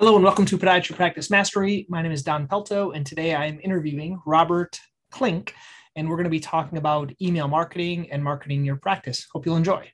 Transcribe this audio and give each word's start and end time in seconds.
Hello 0.00 0.14
and 0.14 0.22
welcome 0.22 0.44
to 0.44 0.56
Podiatry 0.56 0.94
Practice 0.94 1.28
Mastery. 1.28 1.84
My 1.88 2.02
name 2.02 2.12
is 2.12 2.22
Don 2.22 2.46
Pelto, 2.46 2.94
and 2.94 3.04
today 3.04 3.34
I'm 3.34 3.58
interviewing 3.64 4.22
Robert 4.24 4.78
Klink, 5.10 5.56
and 5.96 6.08
we're 6.08 6.14
going 6.14 6.22
to 6.22 6.30
be 6.30 6.38
talking 6.38 6.78
about 6.78 7.10
email 7.20 7.48
marketing 7.48 8.08
and 8.12 8.22
marketing 8.22 8.64
your 8.64 8.76
practice. 8.76 9.26
Hope 9.32 9.44
you'll 9.44 9.56
enjoy. 9.56 9.90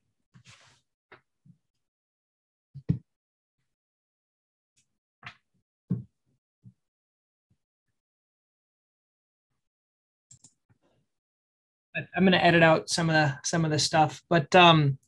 I'm 11.97 12.05
going 12.25 12.33
to 12.33 12.45
edit 12.45 12.63
out 12.63 12.91
some 12.91 13.09
of 13.09 13.15
the 13.15 13.39
some 13.43 13.65
of 13.65 13.71
the 13.71 13.79
stuff, 13.79 14.23
but 14.29 14.55
um, 14.55 14.99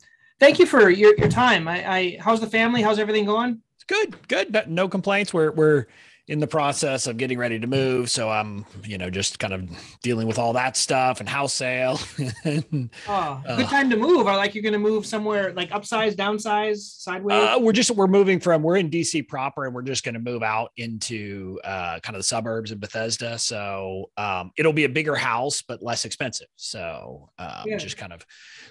thank 0.40 0.58
you 0.58 0.64
for 0.64 0.88
your, 0.88 1.14
your 1.18 1.28
time. 1.28 1.68
I, 1.68 1.86
I 1.86 2.18
how's 2.18 2.40
the 2.40 2.46
family? 2.46 2.80
How's 2.80 2.98
everything 2.98 3.26
going? 3.26 3.60
Good, 3.86 4.28
good. 4.28 4.68
No 4.68 4.88
complaints. 4.88 5.32
We're 5.32 5.52
we're 5.52 5.86
in 6.28 6.40
the 6.40 6.46
process 6.46 7.06
of 7.06 7.16
getting 7.18 7.38
ready 7.38 7.60
to 7.60 7.68
move, 7.68 8.10
so 8.10 8.28
I'm 8.28 8.66
you 8.82 8.98
know 8.98 9.10
just 9.10 9.38
kind 9.38 9.52
of 9.52 9.70
dealing 10.02 10.26
with 10.26 10.40
all 10.40 10.54
that 10.54 10.76
stuff 10.76 11.20
and 11.20 11.28
house 11.28 11.54
sale. 11.54 12.00
and, 12.44 12.90
oh, 13.08 13.40
good 13.46 13.66
uh, 13.66 13.68
time 13.68 13.88
to 13.90 13.96
move. 13.96 14.26
Are 14.26 14.36
like 14.36 14.54
you're 14.54 14.62
going 14.62 14.72
to 14.72 14.78
move 14.78 15.06
somewhere 15.06 15.52
like 15.52 15.70
upsize, 15.70 16.16
downsize, 16.16 16.78
sideways? 16.78 17.36
Uh, 17.36 17.58
we're 17.60 17.72
just 17.72 17.92
we're 17.92 18.08
moving 18.08 18.40
from 18.40 18.62
we're 18.62 18.76
in 18.76 18.90
DC 18.90 19.28
proper, 19.28 19.66
and 19.66 19.74
we're 19.74 19.82
just 19.82 20.02
going 20.02 20.14
to 20.14 20.20
move 20.20 20.42
out 20.42 20.72
into 20.76 21.60
uh, 21.62 22.00
kind 22.00 22.16
of 22.16 22.20
the 22.20 22.24
suburbs 22.24 22.72
of 22.72 22.80
Bethesda. 22.80 23.38
So 23.38 24.10
um, 24.16 24.50
it'll 24.56 24.72
be 24.72 24.84
a 24.84 24.88
bigger 24.88 25.14
house, 25.14 25.62
but 25.62 25.80
less 25.80 26.04
expensive. 26.04 26.48
So 26.56 27.30
um, 27.38 27.62
yeah. 27.66 27.76
just 27.76 27.98
kind 27.98 28.12
of 28.12 28.26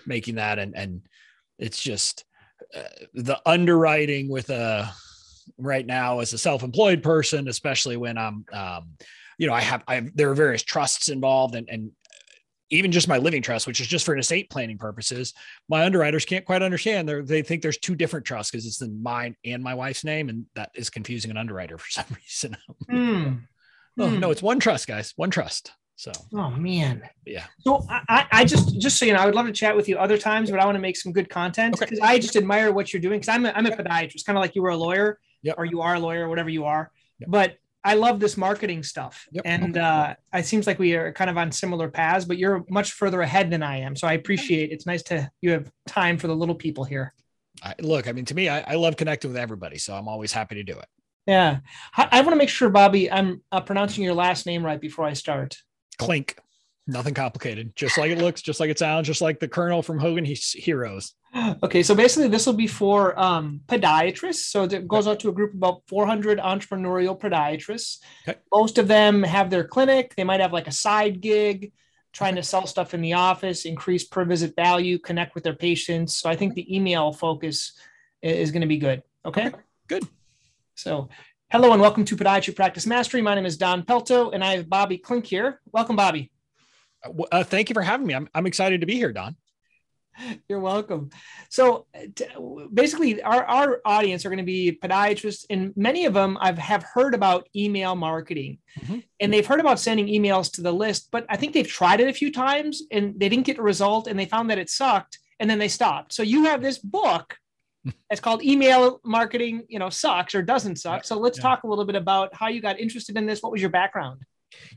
making 0.06 0.36
that, 0.36 0.59
and 0.59 0.76
and 0.76 1.02
it's 1.58 1.82
just. 1.82 2.26
Uh, 2.73 2.84
the 3.14 3.40
underwriting 3.45 4.30
with 4.30 4.50
a 4.50 4.92
right 5.58 5.86
now 5.86 6.20
as 6.20 6.34
a 6.34 6.38
self-employed 6.38 7.04
person, 7.04 7.48
especially 7.48 7.98
when 7.98 8.18
I'm, 8.18 8.46
um, 8.52 8.98
you 9.38 9.48
know, 9.48 9.54
I 9.54 9.62
have, 9.62 9.84
I 9.88 9.96
have, 9.96 10.16
there 10.16 10.30
are 10.30 10.36
various 10.36 10.64
trusts 10.64 11.10
involved 11.10 11.56
and, 11.56 11.68
and 11.70 11.92
even 12.72 12.92
just 12.92 13.08
my 13.08 13.18
living 13.18 13.42
trust, 13.42 13.68
which 13.68 13.80
is 13.80 13.88
just 13.88 14.06
for 14.06 14.14
an 14.14 14.20
estate 14.20 14.50
planning 14.50 14.78
purposes, 14.78 15.34
my 15.70 15.86
underwriters 15.86 16.26
can't 16.26 16.46
quite 16.46 16.62
understand. 16.62 17.08
They 17.08 17.22
they 17.22 17.42
think 17.42 17.62
there's 17.62 17.78
two 17.78 17.96
different 17.96 18.26
trusts 18.26 18.52
because 18.52 18.66
it's 18.66 18.82
in 18.82 19.02
mine 19.02 19.36
and 19.46 19.64
my 19.64 19.76
wife's 19.76 20.04
name, 20.04 20.30
and 20.30 20.46
that 20.56 20.72
is 20.76 20.90
confusing 20.90 21.32
an 21.32 21.38
underwriter 21.38 21.78
for 21.80 21.90
some 21.90 22.06
reason. 22.16 22.58
Mm. 22.90 23.42
oh, 24.00 24.08
mm. 24.08 24.20
No, 24.20 24.32
it's 24.32 24.42
one 24.42 24.60
trust, 24.60 24.88
guys. 24.88 25.14
One 25.16 25.30
trust. 25.30 25.72
So. 25.98 26.12
Oh 26.34 26.50
man. 26.50 27.04
Yeah. 27.26 27.46
So 27.60 27.86
I, 27.90 28.28
I 28.30 28.46
just 28.46 28.80
just 28.80 28.98
so 28.98 29.06
you 29.06 29.14
know, 29.14 29.20
I 29.20 29.26
would 29.26 29.36
love 29.36 29.46
to 29.46 29.54
chat 29.54 29.76
with 29.76 29.88
you 29.88 29.98
other 29.98 30.18
times, 30.18 30.52
but 30.52 30.60
I 30.60 30.66
want 30.66 30.76
to 30.76 30.82
make 30.82 30.98
some 30.98 31.14
good 31.14 31.30
content 31.30 31.80
because 31.80 32.00
okay. 32.00 32.08
I 32.08 32.20
just 32.20 32.36
admire 32.36 32.73
what 32.73 32.92
you're 32.92 33.02
doing. 33.02 33.20
Because 33.20 33.30
I'm 33.30 33.46
a, 33.46 33.52
I'm 33.52 33.66
a 33.66 33.70
podiatrist, 33.70 34.26
kind 34.26 34.38
of 34.38 34.42
like 34.42 34.56
you 34.56 34.62
were 34.62 34.72
a 34.72 34.78
lawyer 34.78 35.20
yep. 35.46 35.56
or 35.58 35.66
you 35.66 35.82
are 35.82 35.96
a 35.96 36.00
lawyer, 36.00 36.26
or 36.26 36.30
whatever 36.30 36.50
you 36.50 36.66
are. 36.66 36.92
Yep. 37.20 37.30
But 37.30 37.58
I 37.84 37.94
love 37.94 38.20
this 38.20 38.36
marketing 38.36 38.82
stuff. 38.82 39.28
Yep. 39.32 39.44
And 39.46 39.78
uh, 39.78 40.16
it 40.34 40.46
seems 40.46 40.66
like 40.66 40.80
we 40.80 40.96
are 40.96 41.14
kind 41.14 41.30
of 41.30 41.38
on 41.38 41.52
similar 41.52 41.88
paths, 41.88 42.26
but 42.26 42.38
you're 42.38 42.66
much 42.68 42.94
further 42.94 43.22
ahead 43.22 43.52
than 43.52 43.62
I 43.62 43.78
am. 43.78 43.96
So 43.96 44.08
I 44.08 44.14
appreciate 44.14 44.72
it's 44.72 44.88
nice 44.88 45.04
to 45.04 45.30
you 45.42 45.52
have 45.52 45.72
time 45.88 46.18
for 46.18 46.28
the 46.28 46.36
little 46.36 46.56
people 46.56 46.84
here. 46.84 47.14
I, 47.64 47.76
look, 47.80 48.08
I 48.08 48.12
mean, 48.12 48.26
to 48.26 48.36
me, 48.36 48.50
I, 48.50 48.72
I 48.72 48.76
love 48.76 48.98
connecting 48.98 49.32
with 49.32 49.38
everybody, 49.38 49.78
so 49.78 49.96
I'm 49.96 50.08
always 50.08 50.34
happy 50.34 50.56
to 50.56 50.64
do 50.64 50.73
it. 50.78 50.88
Yeah, 51.28 51.60
I, 51.96 52.08
I 52.12 52.22
want 52.22 52.32
to 52.32 52.38
make 52.38 52.50
sure, 52.50 52.70
Bobby, 52.70 53.10
I'm 53.10 53.42
uh, 53.52 53.62
pronouncing 53.62 54.04
your 54.04 54.14
last 54.14 54.46
name 54.46 54.66
right 54.66 54.82
before 54.82 55.06
I 55.06 55.14
start. 55.14 55.58
Klink. 55.98 56.38
Nothing 56.88 57.16
complicated. 57.16 57.75
Just 57.75 57.97
like 57.97 58.11
it 58.11 58.19
looks, 58.19 58.44
just 58.44 58.59
like 58.59 58.69
it 58.69 58.78
sounds, 58.78 59.08
just 59.08 59.22
like 59.22 59.39
the 59.39 59.47
Colonel 59.47 59.81
from 59.81 59.97
Hogan's 59.97 60.52
Heroes. 60.52 61.14
Okay, 61.64 61.81
so 61.81 61.95
basically, 61.95 62.27
this 62.27 62.45
will 62.45 62.53
be 62.53 62.67
for 62.67 63.19
um, 63.19 63.59
podiatrists. 63.67 64.50
So 64.52 64.64
it 64.64 64.88
goes 64.88 65.08
out 65.08 65.19
to 65.22 65.30
a 65.30 65.33
group 65.33 65.52
of 65.52 65.58
about 65.58 65.81
400 65.88 66.39
entrepreneurial 66.39 67.19
podiatrists. 67.19 67.97
Okay. 68.27 68.39
Most 68.53 68.77
of 68.77 68.88
them 68.88 69.23
have 69.23 69.49
their 69.49 69.64
clinic. 69.64 70.15
They 70.15 70.23
might 70.23 70.39
have 70.39 70.54
like 70.54 70.67
a 70.67 70.71
side 70.71 71.21
gig, 71.21 71.73
trying 72.14 72.36
to 72.36 72.43
sell 72.43 72.67
stuff 72.67 72.93
in 72.93 73.02
the 73.02 73.14
office, 73.14 73.65
increase 73.65 74.04
per 74.04 74.23
visit 74.23 74.54
value, 74.55 74.99
connect 74.99 75.33
with 75.33 75.43
their 75.43 75.55
patients. 75.55 76.15
So 76.15 76.30
I 76.30 76.36
think 76.36 76.54
the 76.54 76.73
email 76.73 77.11
focus 77.11 77.73
is 78.21 78.52
going 78.52 78.61
to 78.61 78.67
be 78.67 78.77
good. 78.77 79.02
Okay? 79.26 79.48
okay. 79.48 79.60
Good. 79.87 80.08
So, 80.76 81.10
hello 81.49 81.71
and 81.73 81.81
welcome 81.81 82.05
to 82.05 82.15
Podiatry 82.15 82.55
Practice 82.55 82.86
Mastery. 82.86 83.21
My 83.21 83.36
name 83.36 83.45
is 83.45 83.58
Don 83.58 83.83
Pelto, 83.83 84.33
and 84.33 84.43
I 84.43 84.58
have 84.58 84.70
Bobby 84.70 84.98
Klink 84.98 85.26
here. 85.26 85.61
Welcome, 85.71 85.95
Bobby. 85.95 86.31
Uh, 87.32 87.43
thank 87.43 87.70
you 87.70 87.73
for 87.73 87.82
having 87.82 88.08
me. 88.08 88.14
I'm, 88.14 88.30
I'm 88.33 88.45
excited 88.45 88.82
to 88.82 88.88
be 88.88 88.95
here, 88.95 89.14
Don. 89.14 89.36
You're 90.48 90.60
welcome. 90.60 91.10
So 91.49 91.88
t- 92.16 92.26
basically, 92.73 93.21
our, 93.21 93.43
our 93.43 93.82
audience 93.86 94.26
are 94.26 94.30
going 94.30 94.38
to 94.38 94.43
be 94.43 94.77
podiatrists, 94.82 95.45
and 95.49 95.73
many 95.76 96.05
of 96.05 96.14
them 96.14 96.38
I've 96.39 96.58
have 96.58 96.83
heard 96.83 97.14
about 97.14 97.48
email 97.55 97.95
marketing, 97.95 98.60
mm-hmm. 98.80 98.99
and 99.20 99.33
they've 99.33 99.45
heard 99.45 99.60
about 99.60 99.80
sending 99.80 100.08
emails 100.08 100.52
to 100.54 100.61
the 100.61 100.71
list, 100.71 101.10
but 101.11 101.26
I 101.30 101.38
think 101.38 101.54
they've 101.54 101.67
tried 101.67 101.99
it 101.99 102.08
a 102.08 102.14
few 102.14 102.32
times 102.32 102.83
and 102.92 103.20
they 103.20 103.30
didn't 103.30 103.45
get 103.45 103.58
a 103.58 103.64
result, 103.64 104.08
and 104.08 104.17
they 104.17 104.26
found 104.26 104.49
that 104.49 104.60
it 104.60 104.70
sucked, 104.70 105.20
and 105.39 105.49
then 105.49 105.60
they 105.60 105.67
stopped. 105.67 106.14
So 106.14 106.23
you 106.23 106.45
have 106.45 106.61
this 106.61 106.77
book. 106.77 107.37
It's 108.10 108.20
called 108.20 108.42
Email 108.43 108.99
Marketing, 109.05 109.61
you 109.67 109.77
know, 109.77 109.92
sucks 109.92 110.33
or 110.33 110.42
doesn't 110.42 110.77
suck. 110.77 111.04
So 111.04 111.20
let's 111.20 111.37
yeah. 111.37 111.43
talk 111.43 111.64
a 111.64 111.67
little 111.67 111.86
bit 111.86 111.95
about 111.95 112.33
how 112.33 112.48
you 112.48 112.60
got 112.60 112.80
interested 112.80 113.16
in 113.16 113.27
this. 113.27 113.43
What 113.43 113.52
was 113.52 113.61
your 113.61 113.70
background? 113.70 114.22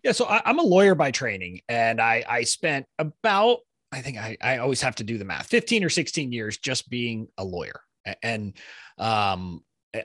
Yeah, 0.03 0.13
so 0.13 0.25
I, 0.27 0.49
am 0.49 0.59
a 0.59 0.63
lawyer 0.63 0.95
by 0.95 1.11
training, 1.11 1.61
and 1.69 2.01
I 2.01 2.25
I 2.29 2.43
spent 2.43 2.87
about 2.99 3.59
I 3.93 4.01
think 4.01 4.19
I 4.19 4.37
I 4.43 4.59
always 4.59 4.81
have 4.83 4.97
to 4.97 5.05
do 5.05 5.19
the 5.19 5.25
math 5.25 5.47
15 5.47 5.85
or 5.85 5.91
16 5.91 6.33
years 6.33 6.59
just 6.59 6.89
being 6.89 7.29
a 7.39 7.45
lawyer, 7.45 7.81
and 8.23 8.55
um 8.99 9.63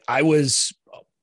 I 0.08 0.22
was 0.22 0.74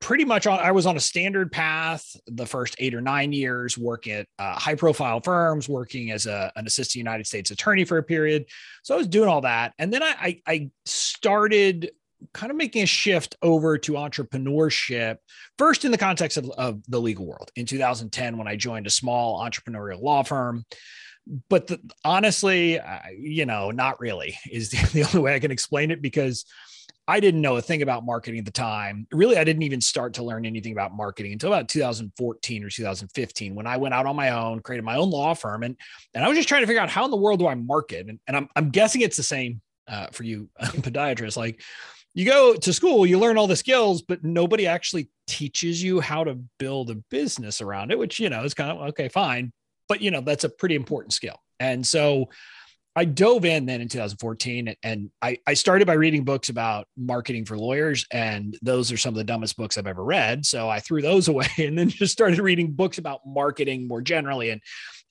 pretty 0.00 0.24
much 0.24 0.46
on 0.46 0.58
i 0.60 0.72
was 0.72 0.86
on 0.86 0.96
a 0.96 1.00
standard 1.00 1.52
path 1.52 2.16
the 2.26 2.46
first 2.46 2.74
eight 2.78 2.94
or 2.94 3.02
nine 3.02 3.32
years 3.32 3.76
working 3.76 4.14
at 4.14 4.26
uh, 4.38 4.58
high 4.58 4.74
profile 4.74 5.20
firms 5.20 5.68
working 5.68 6.10
as 6.10 6.26
a, 6.26 6.50
an 6.56 6.66
assistant 6.66 6.96
united 6.96 7.26
states 7.26 7.50
attorney 7.50 7.84
for 7.84 7.98
a 7.98 8.02
period. 8.02 8.46
So 8.82 8.94
i 8.94 8.98
was 8.98 9.06
doing 9.06 9.28
all 9.28 9.42
that 9.42 9.74
and 9.78 9.92
then 9.92 10.02
i 10.02 10.14
i, 10.18 10.40
I 10.46 10.70
started 10.86 11.90
kind 12.32 12.50
of 12.50 12.56
making 12.56 12.82
a 12.82 12.86
shift 12.86 13.36
over 13.42 13.78
to 13.78 13.92
entrepreneurship 13.92 15.16
first 15.58 15.84
in 15.84 15.90
the 15.90 15.98
context 15.98 16.36
of, 16.36 16.50
of 16.50 16.82
the 16.88 17.00
legal 17.00 17.26
world 17.26 17.50
in 17.56 17.66
2010 17.66 18.36
when 18.36 18.48
i 18.48 18.56
joined 18.56 18.86
a 18.86 18.90
small 18.90 19.40
entrepreneurial 19.40 20.00
law 20.00 20.22
firm 20.22 20.64
but 21.48 21.66
the, 21.66 21.80
honestly 22.04 22.78
uh, 22.78 22.98
you 23.18 23.46
know 23.46 23.70
not 23.70 24.00
really 24.00 24.36
is 24.50 24.70
the, 24.70 24.90
the 24.92 25.04
only 25.04 25.20
way 25.20 25.34
i 25.34 25.38
can 25.38 25.50
explain 25.50 25.90
it 25.90 26.02
because 26.02 26.44
I 27.10 27.18
didn't 27.18 27.40
know 27.40 27.56
a 27.56 27.62
thing 27.62 27.82
about 27.82 28.04
marketing 28.04 28.38
at 28.38 28.44
the 28.44 28.52
time. 28.52 29.04
Really, 29.10 29.36
I 29.36 29.42
didn't 29.42 29.62
even 29.62 29.80
start 29.80 30.14
to 30.14 30.22
learn 30.22 30.46
anything 30.46 30.70
about 30.70 30.94
marketing 30.94 31.32
until 31.32 31.52
about 31.52 31.68
2014 31.68 32.64
or 32.64 32.70
2015 32.70 33.54
when 33.56 33.66
I 33.66 33.78
went 33.78 33.94
out 33.94 34.06
on 34.06 34.14
my 34.14 34.30
own, 34.30 34.60
created 34.60 34.84
my 34.84 34.94
own 34.94 35.10
law 35.10 35.34
firm, 35.34 35.64
and 35.64 35.76
and 36.14 36.24
I 36.24 36.28
was 36.28 36.38
just 36.38 36.48
trying 36.48 36.60
to 36.60 36.68
figure 36.68 36.80
out 36.80 36.88
how 36.88 37.04
in 37.04 37.10
the 37.10 37.16
world 37.16 37.40
do 37.40 37.48
I 37.48 37.54
market. 37.56 38.06
And, 38.08 38.20
and 38.28 38.36
I'm 38.36 38.48
I'm 38.54 38.70
guessing 38.70 39.00
it's 39.00 39.16
the 39.16 39.24
same 39.24 39.60
uh, 39.88 40.06
for 40.12 40.22
you 40.22 40.50
podiatrists. 40.60 41.36
Like 41.36 41.60
you 42.14 42.24
go 42.24 42.54
to 42.54 42.72
school, 42.72 43.06
you 43.06 43.18
learn 43.18 43.38
all 43.38 43.46
the 43.46 43.56
skills, 43.56 44.02
but 44.02 44.24
nobody 44.24 44.66
actually 44.66 45.10
teaches 45.26 45.82
you 45.82 46.00
how 46.00 46.24
to 46.24 46.38
build 46.58 46.90
a 46.90 46.96
business 47.10 47.60
around 47.60 47.92
it, 47.92 47.98
which, 47.98 48.18
you 48.18 48.28
know, 48.28 48.42
is 48.44 48.54
kind 48.54 48.70
of 48.70 48.88
okay, 48.88 49.08
fine. 49.08 49.52
But, 49.88 50.00
you 50.00 50.10
know, 50.10 50.20
that's 50.20 50.44
a 50.44 50.48
pretty 50.48 50.74
important 50.74 51.12
skill. 51.12 51.36
And 51.60 51.86
so 51.86 52.28
I 52.96 53.04
dove 53.04 53.44
in 53.44 53.66
then 53.66 53.80
in 53.80 53.88
2014 53.88 54.74
and 54.82 55.10
I, 55.22 55.38
I 55.46 55.54
started 55.54 55.86
by 55.86 55.92
reading 55.92 56.24
books 56.24 56.48
about 56.48 56.88
marketing 56.96 57.44
for 57.44 57.56
lawyers. 57.56 58.04
And 58.10 58.58
those 58.62 58.90
are 58.90 58.96
some 58.96 59.14
of 59.14 59.18
the 59.18 59.24
dumbest 59.24 59.56
books 59.56 59.78
I've 59.78 59.86
ever 59.86 60.02
read. 60.02 60.44
So 60.44 60.68
I 60.68 60.80
threw 60.80 61.00
those 61.00 61.28
away 61.28 61.48
and 61.58 61.78
then 61.78 61.88
just 61.88 62.12
started 62.12 62.40
reading 62.40 62.72
books 62.72 62.98
about 62.98 63.20
marketing 63.24 63.86
more 63.86 64.00
generally. 64.00 64.50
And, 64.50 64.60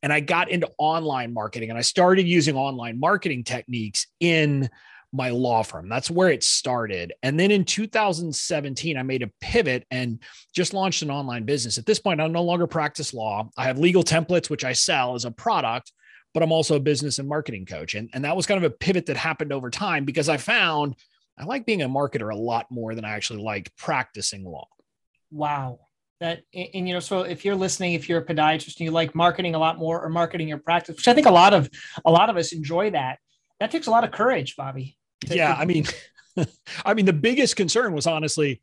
and 0.03 0.11
I 0.11 0.19
got 0.19 0.49
into 0.49 0.69
online 0.77 1.33
marketing 1.33 1.69
and 1.69 1.79
I 1.79 1.81
started 1.81 2.27
using 2.27 2.55
online 2.55 2.99
marketing 2.99 3.45
techniques 3.45 4.07
in 4.19 4.69
my 5.11 5.29
law 5.29 5.63
firm. 5.63 5.89
That's 5.89 6.11
where 6.11 6.29
it 6.29 6.44
started. 6.44 7.13
And 7.23 7.39
then 7.39 7.51
in 7.51 7.65
2017, 7.65 8.97
I 8.97 9.03
made 9.03 9.23
a 9.23 9.31
pivot 9.41 9.85
and 9.89 10.19
just 10.53 10.73
launched 10.73 11.01
an 11.01 11.11
online 11.11 11.45
business. 11.45 11.77
At 11.77 11.85
this 11.85 12.00
point, 12.00 12.21
I 12.21 12.27
no 12.27 12.44
longer 12.44 12.67
practice 12.67 13.13
law. 13.13 13.50
I 13.57 13.63
have 13.63 13.79
legal 13.79 14.03
templates, 14.03 14.50
which 14.50 14.63
I 14.63 14.73
sell 14.73 15.15
as 15.15 15.25
a 15.25 15.31
product, 15.31 15.91
but 16.33 16.44
I'm 16.44 16.51
also 16.51 16.75
a 16.75 16.79
business 16.79 17.17
and 17.17 17.27
marketing 17.27 17.65
coach. 17.65 17.95
And, 17.95 18.09
and 18.13 18.23
that 18.23 18.35
was 18.35 18.45
kind 18.45 18.63
of 18.63 18.71
a 18.71 18.75
pivot 18.75 19.07
that 19.07 19.17
happened 19.17 19.51
over 19.51 19.69
time 19.69 20.06
because 20.06 20.29
I 20.29 20.38
found 20.38 20.95
I 21.39 21.45
like 21.45 21.65
being 21.65 21.81
a 21.81 21.89
marketer 21.89 22.31
a 22.31 22.38
lot 22.38 22.67
more 22.69 22.94
than 22.94 23.05
I 23.05 23.12
actually 23.12 23.41
like 23.41 23.75
practicing 23.77 24.44
law. 24.44 24.67
Wow. 25.31 25.79
That 26.19 26.41
and, 26.53 26.67
and 26.73 26.88
you 26.88 26.94
know, 26.94 27.00
so 27.00 27.21
if 27.21 27.45
you're 27.45 27.55
listening, 27.55 27.94
if 27.94 28.09
you're 28.09 28.19
a 28.19 28.25
podiatrist 28.25 28.77
and 28.77 28.81
you 28.81 28.91
like 28.91 29.15
marketing 29.15 29.55
a 29.55 29.59
lot 29.59 29.79
more 29.79 30.03
or 30.03 30.09
marketing 30.09 30.50
your 30.50 30.57
practice, 30.57 30.97
which 30.97 31.07
I 31.07 31.13
think 31.13 31.27
a 31.27 31.31
lot 31.31 31.53
of 31.53 31.69
a 32.05 32.12
lot 32.12 32.29
of 32.29 32.35
us 32.35 32.51
enjoy 32.51 32.91
that, 32.91 33.19
that 33.59 33.71
takes 33.71 33.88
a 33.88 33.91
lot 33.91 34.03
of 34.03 34.12
courage, 34.12 34.55
Bobby 34.55 34.97
yeah, 35.27 35.56
I 35.57 35.66
mean, 35.66 35.86
I 36.86 36.94
mean, 36.94 37.06
the 37.06 37.13
biggest 37.13 37.56
concern 37.56 37.94
was 37.94 38.07
honestly, 38.07 38.62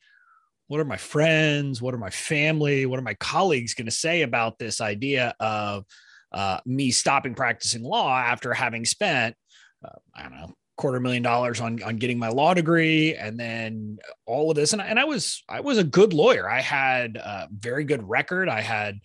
what 0.69 0.81
are 0.81 0.85
my 0.85 0.97
friends? 0.97 1.81
What 1.81 1.94
are 1.94 1.99
my 1.99 2.11
family? 2.11 2.87
What 2.87 2.99
are 2.99 3.03
my 3.03 3.14
colleagues 3.14 3.75
going 3.75 3.87
to 3.87 3.93
say 3.93 4.23
about 4.23 4.58
this 4.58 4.81
idea 4.81 5.35
of 5.38 5.85
uh, 6.32 6.58
me 6.67 6.91
stopping 6.91 7.35
practicing 7.35 7.82
law 7.82 8.19
after 8.19 8.53
having 8.53 8.85
spent, 8.85 9.37
uh, 9.85 9.99
I 10.14 10.23
don't 10.23 10.32
know, 10.32 10.55
quarter 10.76 11.00
million 11.00 11.23
dollars 11.23 11.61
on 11.61 11.82
on 11.82 11.97
getting 11.97 12.19
my 12.19 12.29
law 12.29 12.53
degree 12.53 13.14
and 13.14 13.38
then 13.41 13.99
all 14.26 14.50
of 14.50 14.56
this. 14.56 14.73
And, 14.73 14.82
and 14.82 14.99
i 14.99 15.05
was 15.05 15.43
i 15.49 15.61
was 15.61 15.79
a 15.79 15.85
good 15.85 16.12
lawyer. 16.12 16.50
I 16.50 16.61
had 16.61 17.17
a 17.17 17.49
very 17.50 17.85
good 17.85 18.06
record. 18.06 18.49
I 18.49 18.61
had 18.61 19.00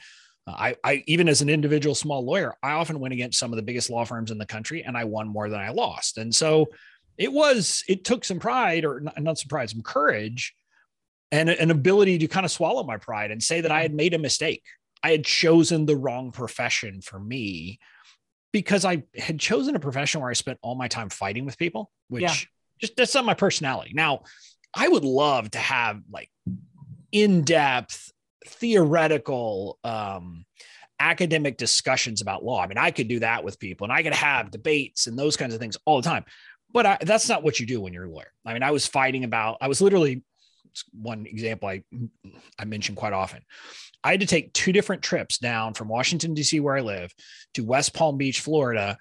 I, 0.48 0.76
I 0.84 1.04
even 1.08 1.30
as 1.30 1.42
an 1.42 1.50
individual 1.50 1.96
small 1.96 2.26
lawyer 2.26 2.56
i 2.64 2.72
often 2.72 3.00
went 3.00 3.14
against 3.14 3.40
some 3.40 3.54
of 3.54 3.58
the 3.58 3.62
biggest 3.62 3.92
law 3.92 4.04
firms 4.04 4.32
in 4.32 4.40
the 4.40 4.46
country 4.46 4.84
and 4.84 4.98
i 4.98 5.04
won 5.06 5.28
more 5.28 5.48
than 5.48 5.60
i 5.60 5.70
lost. 5.70 6.18
And 6.18 6.34
so 6.34 6.68
it 7.18 7.32
was 7.32 7.84
it 7.88 8.04
took 8.04 8.26
some 8.26 8.40
pride 8.40 8.86
or 8.86 9.00
not, 9.00 9.22
not 9.22 9.38
some 9.38 9.50
pride 9.50 9.70
some 9.70 9.82
courage 9.82 10.56
and 11.32 11.50
an 11.50 11.72
ability 11.72 12.18
to 12.18 12.28
kind 12.28 12.46
of 12.46 12.52
swallow 12.52 12.84
my 12.84 12.98
pride 12.98 13.32
and 13.32 13.42
say 13.42 13.62
that 13.62 13.72
i 13.72 13.82
had 13.82 13.94
made 13.94 14.14
a 14.14 14.20
mistake 14.20 14.64
i 15.04 15.12
had 15.12 15.24
chosen 15.24 15.86
the 15.86 15.96
wrong 15.96 16.32
profession 16.32 17.02
for 17.02 17.20
me 17.20 17.80
because 18.52 18.86
I 18.86 19.04
had 19.16 19.40
chosen 19.40 19.76
a 19.76 19.80
profession 19.80 20.22
where 20.22 20.30
I 20.30 20.34
spent 20.34 20.60
all 20.62 20.76
my 20.76 20.88
time 20.88 21.10
fighting 21.10 21.46
with 21.46 21.58
people, 21.58 21.90
which 22.10 22.24
yeah. 22.24 22.34
just 22.80 22.96
that's 22.96 23.16
not 23.16 23.26
my 23.26 23.34
personality. 23.34 23.92
Now, 23.94 24.24
I 24.74 24.88
would 24.88 25.06
love 25.06 25.52
to 25.52 25.60
have 25.60 26.02
like 26.10 26.30
in-depth 27.12 28.12
theoretical 28.46 29.78
um 29.84 30.46
academic 31.00 31.58
discussions 31.58 32.22
about 32.22 32.44
law. 32.44 32.62
I 32.62 32.68
mean, 32.68 32.78
I 32.78 32.92
could 32.92 33.08
do 33.08 33.20
that 33.20 33.44
with 33.44 33.60
people 33.60 33.86
and 33.86 33.94
I 33.94 34.04
could 34.04 34.14
have 34.14 34.52
debates 34.52 35.08
and 35.08 35.18
those 35.18 35.36
kinds 35.36 35.54
of 35.54 35.60
things 35.60 35.76
all 35.86 36.00
the 36.00 36.08
time. 36.08 36.26
But 36.74 36.86
I, 36.86 36.98
that's 37.02 37.28
not 37.30 37.44
what 37.44 37.60
you 37.60 37.66
do 37.66 37.82
when 37.82 37.94
you're 37.94 38.06
a 38.06 38.10
lawyer. 38.10 38.32
I 38.46 38.54
mean, 38.54 38.64
I 38.64 38.72
was 38.72 38.88
fighting 38.88 39.24
about 39.24 39.58
I 39.62 39.68
was 39.68 39.82
literally 39.82 40.24
one 40.94 41.26
example 41.26 41.68
I 41.70 41.84
I 42.58 42.66
mention 42.66 42.96
quite 42.96 43.14
often. 43.14 43.42
I 44.04 44.12
had 44.12 44.22
to 44.22 44.26
take 44.26 44.54
two 44.54 44.72
different 44.72 45.04
trips 45.04 45.38
down 45.38 45.74
from 45.74 45.88
Washington, 45.88 46.34
D.C., 46.34 46.60
where 46.60 46.76
I 46.76 46.82
live, 46.82 47.14
to 47.54 47.64
West 47.64 47.94
Palm 47.94 48.18
Beach, 48.18 48.40
Florida, 48.40 48.98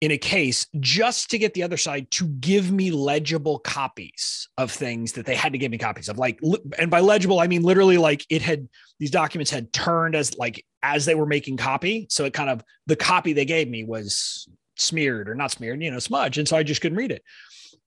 in 0.00 0.12
a 0.12 0.18
case 0.18 0.66
just 0.78 1.30
to 1.30 1.38
get 1.38 1.54
the 1.54 1.62
other 1.62 1.76
side 1.76 2.10
to 2.12 2.26
give 2.26 2.70
me 2.70 2.90
legible 2.90 3.58
copies 3.58 4.48
of 4.56 4.70
things 4.70 5.12
that 5.12 5.26
they 5.26 5.34
had 5.34 5.52
to 5.52 5.58
give 5.58 5.70
me 5.72 5.78
copies 5.78 6.08
of. 6.08 6.18
Like, 6.18 6.40
and 6.78 6.90
by 6.90 7.00
legible, 7.00 7.40
I 7.40 7.48
mean 7.48 7.62
literally 7.62 7.98
like 7.98 8.24
it 8.30 8.40
had, 8.40 8.68
these 9.00 9.10
documents 9.10 9.50
had 9.50 9.72
turned 9.72 10.14
as 10.14 10.38
like, 10.38 10.64
as 10.82 11.04
they 11.04 11.16
were 11.16 11.26
making 11.26 11.56
copy. 11.56 12.06
So 12.10 12.24
it 12.24 12.32
kind 12.32 12.48
of, 12.48 12.62
the 12.86 12.96
copy 12.96 13.32
they 13.32 13.44
gave 13.44 13.68
me 13.68 13.84
was 13.84 14.48
smeared 14.78 15.28
or 15.28 15.34
not 15.34 15.50
smeared, 15.50 15.82
you 15.82 15.90
know, 15.90 15.98
smudge. 15.98 16.38
And 16.38 16.48
so 16.48 16.56
I 16.56 16.62
just 16.62 16.80
couldn't 16.80 16.98
read 16.98 17.12
it. 17.12 17.22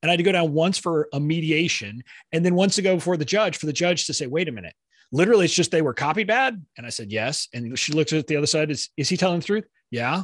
And 0.01 0.09
I 0.09 0.13
had 0.13 0.17
to 0.17 0.23
go 0.23 0.31
down 0.31 0.53
once 0.53 0.77
for 0.77 1.07
a 1.13 1.19
mediation 1.19 2.03
and 2.31 2.43
then 2.43 2.55
once 2.55 2.75
to 2.75 2.81
go 2.81 2.95
before 2.95 3.17
the 3.17 3.25
judge 3.25 3.57
for 3.57 3.65
the 3.65 3.73
judge 3.73 4.07
to 4.07 4.13
say, 4.13 4.27
wait 4.27 4.47
a 4.47 4.51
minute, 4.51 4.73
literally 5.11 5.45
it's 5.45 5.53
just 5.53 5.71
they 5.71 5.81
were 5.81 5.93
copy 5.93 6.23
bad? 6.23 6.63
And 6.77 6.85
i 6.85 6.89
said 6.89 7.11
yes. 7.11 7.47
And 7.53 7.77
she 7.77 7.93
looks 7.93 8.13
at 8.13 8.27
the 8.27 8.37
other 8.37 8.47
side 8.47 8.71
is 8.71 8.89
is 8.97 9.09
he 9.09 9.17
telling 9.17 9.39
the 9.39 9.45
truth? 9.45 9.67
Yeah. 9.91 10.23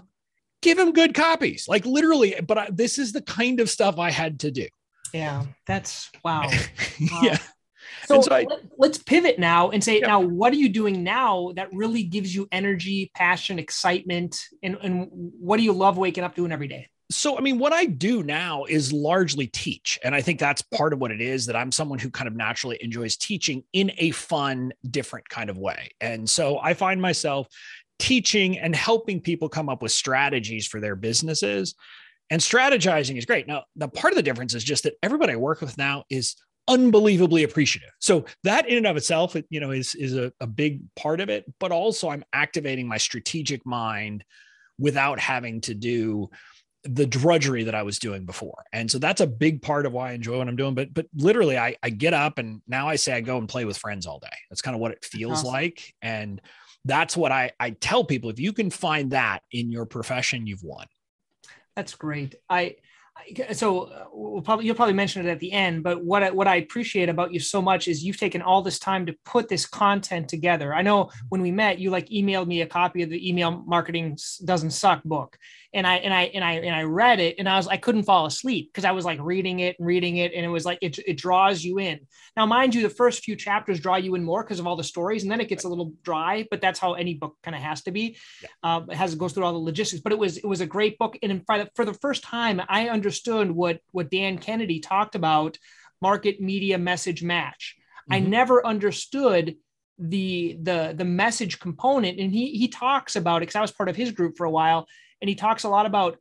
Give 0.61 0.79
him 0.79 0.93
good 0.93 1.13
copies. 1.13 1.67
Like 1.67 1.85
literally 1.85 2.35
but 2.45 2.57
I, 2.57 2.69
this 2.71 2.97
is 2.97 3.13
the 3.13 3.21
kind 3.21 3.59
of 3.59 3.69
stuff 3.69 3.99
i 3.99 4.11
had 4.11 4.39
to 4.41 4.51
do. 4.51 4.67
Yeah 5.13 5.45
that's 5.65 6.09
wow, 6.23 6.49
wow. 7.11 7.19
yeah 7.21 7.37
so, 8.07 8.21
so 8.21 8.33
I, 8.33 8.45
let, 8.77 8.91
us 8.91 8.97
pivot 8.97 9.37
now 9.37 9.69
and 9.71 9.83
say 9.83 9.99
yeah. 9.99 10.07
now 10.07 10.21
what 10.21 10.53
are 10.53 10.57
you 10.57 10.69
doing 10.69 11.03
now 11.03 11.51
that 11.55 11.67
really 11.73 12.03
gives 12.03 12.33
you 12.33 12.47
energy 12.51 13.11
passion 13.13 13.59
excitement 13.59 14.41
and, 14.63 14.77
and 14.81 15.07
what 15.11 15.57
do 15.57 15.63
you 15.63 15.73
love 15.73 15.97
waking 15.97 16.23
up 16.23 16.33
doing 16.33 16.51
every 16.51 16.69
day? 16.69 16.87
So 17.09 17.37
i 17.37 17.41
mean 17.41 17.57
what 17.57 17.71
i 17.71 17.85
do 17.85 18.21
now 18.21 18.65
is 18.65 18.91
largely 18.91 19.47
teach 19.47 19.97
and 20.03 20.13
i 20.13 20.21
think 20.21 20.41
that's 20.41 20.61
part 20.61 20.91
of 20.91 20.99
what 20.99 21.11
it 21.11 21.21
is 21.21 21.45
that 21.45 21.55
i'm 21.55 21.71
someone 21.71 21.99
who 21.99 22.09
kind 22.09 22.27
of 22.27 22.35
naturally 22.35 22.77
enjoys 22.81 23.15
teaching 23.15 23.63
in 23.71 23.93
a 23.97 24.11
fun 24.11 24.73
different 24.89 25.27
kind 25.29 25.49
of 25.49 25.57
way. 25.57 25.89
And 26.01 26.29
so 26.29 26.59
i 26.59 26.73
find 26.73 27.01
myself 27.01 27.47
teaching 27.99 28.59
and 28.59 28.75
helping 28.75 29.21
people 29.21 29.49
come 29.49 29.69
up 29.69 29.81
with 29.81 29.91
strategies 29.91 30.67
for 30.67 30.79
their 30.79 30.95
businesses 30.95 31.75
and 32.29 32.41
strategizing 32.41 33.17
is 33.17 33.25
great. 33.25 33.47
Now 33.47 33.63
the 33.77 33.87
part 33.87 34.11
of 34.11 34.17
the 34.17 34.23
difference 34.23 34.53
is 34.53 34.63
just 34.63 34.83
that 34.83 34.95
everybody 35.01 35.33
i 35.33 35.37
work 35.37 35.61
with 35.61 35.77
now 35.77 36.03
is 36.09 36.35
unbelievably 36.67 37.43
appreciative 37.43 37.91
so 37.99 38.25
that 38.43 38.67
in 38.67 38.77
and 38.77 38.87
of 38.87 38.97
itself 38.97 39.35
you 39.49 39.59
know 39.59 39.71
is 39.71 39.95
is 39.95 40.15
a, 40.15 40.31
a 40.41 40.47
big 40.47 40.81
part 40.95 41.21
of 41.21 41.29
it 41.29 41.45
but 41.59 41.71
also 41.71 42.09
i'm 42.09 42.23
activating 42.33 42.87
my 42.87 42.97
strategic 42.97 43.65
mind 43.65 44.23
without 44.77 45.19
having 45.19 45.61
to 45.61 45.73
do 45.73 46.29
the 46.83 47.05
drudgery 47.05 47.63
that 47.63 47.75
I 47.75 47.83
was 47.83 47.99
doing 47.99 48.25
before. 48.25 48.63
And 48.71 48.89
so 48.89 48.97
that's 48.97 49.19
a 49.21 49.27
big 49.27 49.61
part 49.61 49.85
of 49.85 49.93
why 49.93 50.11
I 50.11 50.13
enjoy 50.13 50.37
what 50.37 50.47
I'm 50.47 50.55
doing. 50.55 50.73
But 50.73 50.93
but 50.93 51.07
literally 51.15 51.57
I, 51.57 51.75
I 51.83 51.89
get 51.89 52.13
up 52.13 52.37
and 52.37 52.61
now 52.67 52.87
I 52.87 52.95
say 52.95 53.13
I 53.13 53.21
go 53.21 53.37
and 53.37 53.49
play 53.49 53.65
with 53.65 53.77
friends 53.77 54.05
all 54.05 54.19
day. 54.19 54.27
That's 54.49 54.61
kind 54.61 54.75
of 54.75 54.81
what 54.81 54.91
it 54.91 55.03
feels 55.03 55.39
awesome. 55.39 55.47
like. 55.47 55.93
And 56.01 56.41
that's 56.85 57.17
what 57.17 57.31
I, 57.31 57.51
I 57.59 57.71
tell 57.71 58.03
people. 58.05 58.29
If 58.29 58.39
you 58.39 58.53
can 58.53 58.69
find 58.69 59.11
that 59.11 59.41
in 59.51 59.71
your 59.71 59.85
profession, 59.85 60.47
you've 60.47 60.63
won. 60.63 60.87
That's 61.75 61.95
great. 61.95 62.35
I 62.49 62.77
so 63.51 63.83
uh, 63.83 64.05
we'll 64.11 64.41
probably 64.41 64.65
you'll 64.65 64.75
probably 64.75 64.93
mention 64.93 65.25
it 65.25 65.29
at 65.29 65.39
the 65.39 65.51
end 65.51 65.83
but 65.83 66.03
what 66.03 66.23
I, 66.23 66.31
what 66.31 66.47
I 66.47 66.55
appreciate 66.55 67.09
about 67.09 67.33
you 67.33 67.39
so 67.39 67.61
much 67.61 67.87
is 67.87 68.03
you've 68.03 68.19
taken 68.19 68.41
all 68.41 68.61
this 68.61 68.79
time 68.79 69.05
to 69.05 69.15
put 69.25 69.49
this 69.49 69.65
content 69.65 70.29
together. 70.29 70.73
I 70.73 70.81
know 70.81 71.09
when 71.29 71.41
we 71.41 71.51
met 71.51 71.79
you 71.79 71.89
like 71.89 72.07
emailed 72.09 72.47
me 72.47 72.61
a 72.61 72.67
copy 72.67 73.03
of 73.03 73.09
the 73.09 73.29
email 73.29 73.63
marketing 73.65 74.17
doesn't 74.45 74.71
suck 74.71 75.03
book 75.03 75.37
and 75.77 75.87
i 75.87 75.95
and 75.97 76.13
i 76.13 76.23
and 76.23 76.43
i 76.43 76.53
and 76.53 76.75
i 76.75 76.83
read 76.83 77.19
it 77.19 77.35
and 77.39 77.47
i 77.47 77.55
was 77.55 77.67
i 77.67 77.77
couldn't 77.77 78.03
fall 78.03 78.25
asleep 78.25 78.69
because 78.71 78.85
i 78.85 78.91
was 78.91 79.05
like 79.05 79.19
reading 79.21 79.59
it 79.59 79.75
and 79.79 79.87
reading 79.87 80.17
it 80.17 80.33
and 80.33 80.45
it 80.45 80.49
was 80.49 80.65
like 80.65 80.79
it, 80.81 80.99
it 80.99 81.17
draws 81.17 81.63
you 81.63 81.79
in 81.79 81.99
now 82.35 82.45
mind 82.45 82.75
you 82.75 82.81
the 82.81 82.89
first 82.89 83.23
few 83.23 83.35
chapters 83.35 83.79
draw 83.79 83.95
you 83.95 84.15
in 84.15 84.23
more 84.23 84.43
because 84.43 84.59
of 84.59 84.67
all 84.67 84.75
the 84.75 84.83
stories 84.83 85.23
and 85.23 85.31
then 85.31 85.41
it 85.41 85.47
gets 85.47 85.63
a 85.63 85.69
little 85.69 85.93
dry 86.03 86.45
but 86.51 86.61
that's 86.61 86.79
how 86.79 86.93
any 86.93 87.13
book 87.13 87.35
kind 87.43 87.55
of 87.55 87.61
has 87.61 87.81
to 87.81 87.91
be 87.91 88.17
yeah. 88.41 88.49
uh, 88.63 88.81
it 88.89 88.95
has 88.95 89.13
it 89.13 89.19
goes 89.19 89.33
through 89.33 89.45
all 89.45 89.53
the 89.53 89.59
logistics 89.59 90.01
but 90.01 90.11
it 90.11 90.19
was 90.19 90.37
it 90.37 90.45
was 90.45 90.61
a 90.61 90.65
great 90.65 90.97
book 90.97 91.17
and 91.23 91.43
for 91.45 91.57
the, 91.59 91.69
for 91.75 91.85
the 91.85 91.93
first 91.93 92.23
time 92.23 92.61
i 92.69 92.89
understood 92.89 93.07
understood 93.07 93.51
what 93.51 93.79
what 93.91 94.11
Dan 94.11 94.37
Kennedy 94.37 94.79
talked 94.79 95.15
about 95.15 95.57
market 96.01 96.41
media 96.41 96.77
message 96.77 97.23
match. 97.23 97.75
Mm-hmm. 97.77 98.13
I 98.13 98.19
never 98.19 98.65
understood 98.65 99.55
the 99.99 100.57
the 100.61 100.93
the 100.95 101.05
message 101.05 101.59
component 101.59 102.19
and 102.19 102.31
he 102.31 102.51
he 102.51 102.67
talks 102.67 103.15
about 103.15 103.37
it 103.37 103.47
because 103.47 103.55
I 103.55 103.61
was 103.61 103.71
part 103.71 103.89
of 103.89 103.95
his 103.95 104.11
group 104.11 104.37
for 104.37 104.45
a 104.45 104.51
while 104.51 104.85
and 105.21 105.29
he 105.29 105.35
talks 105.35 105.63
a 105.63 105.69
lot 105.69 105.85
about 105.85 106.17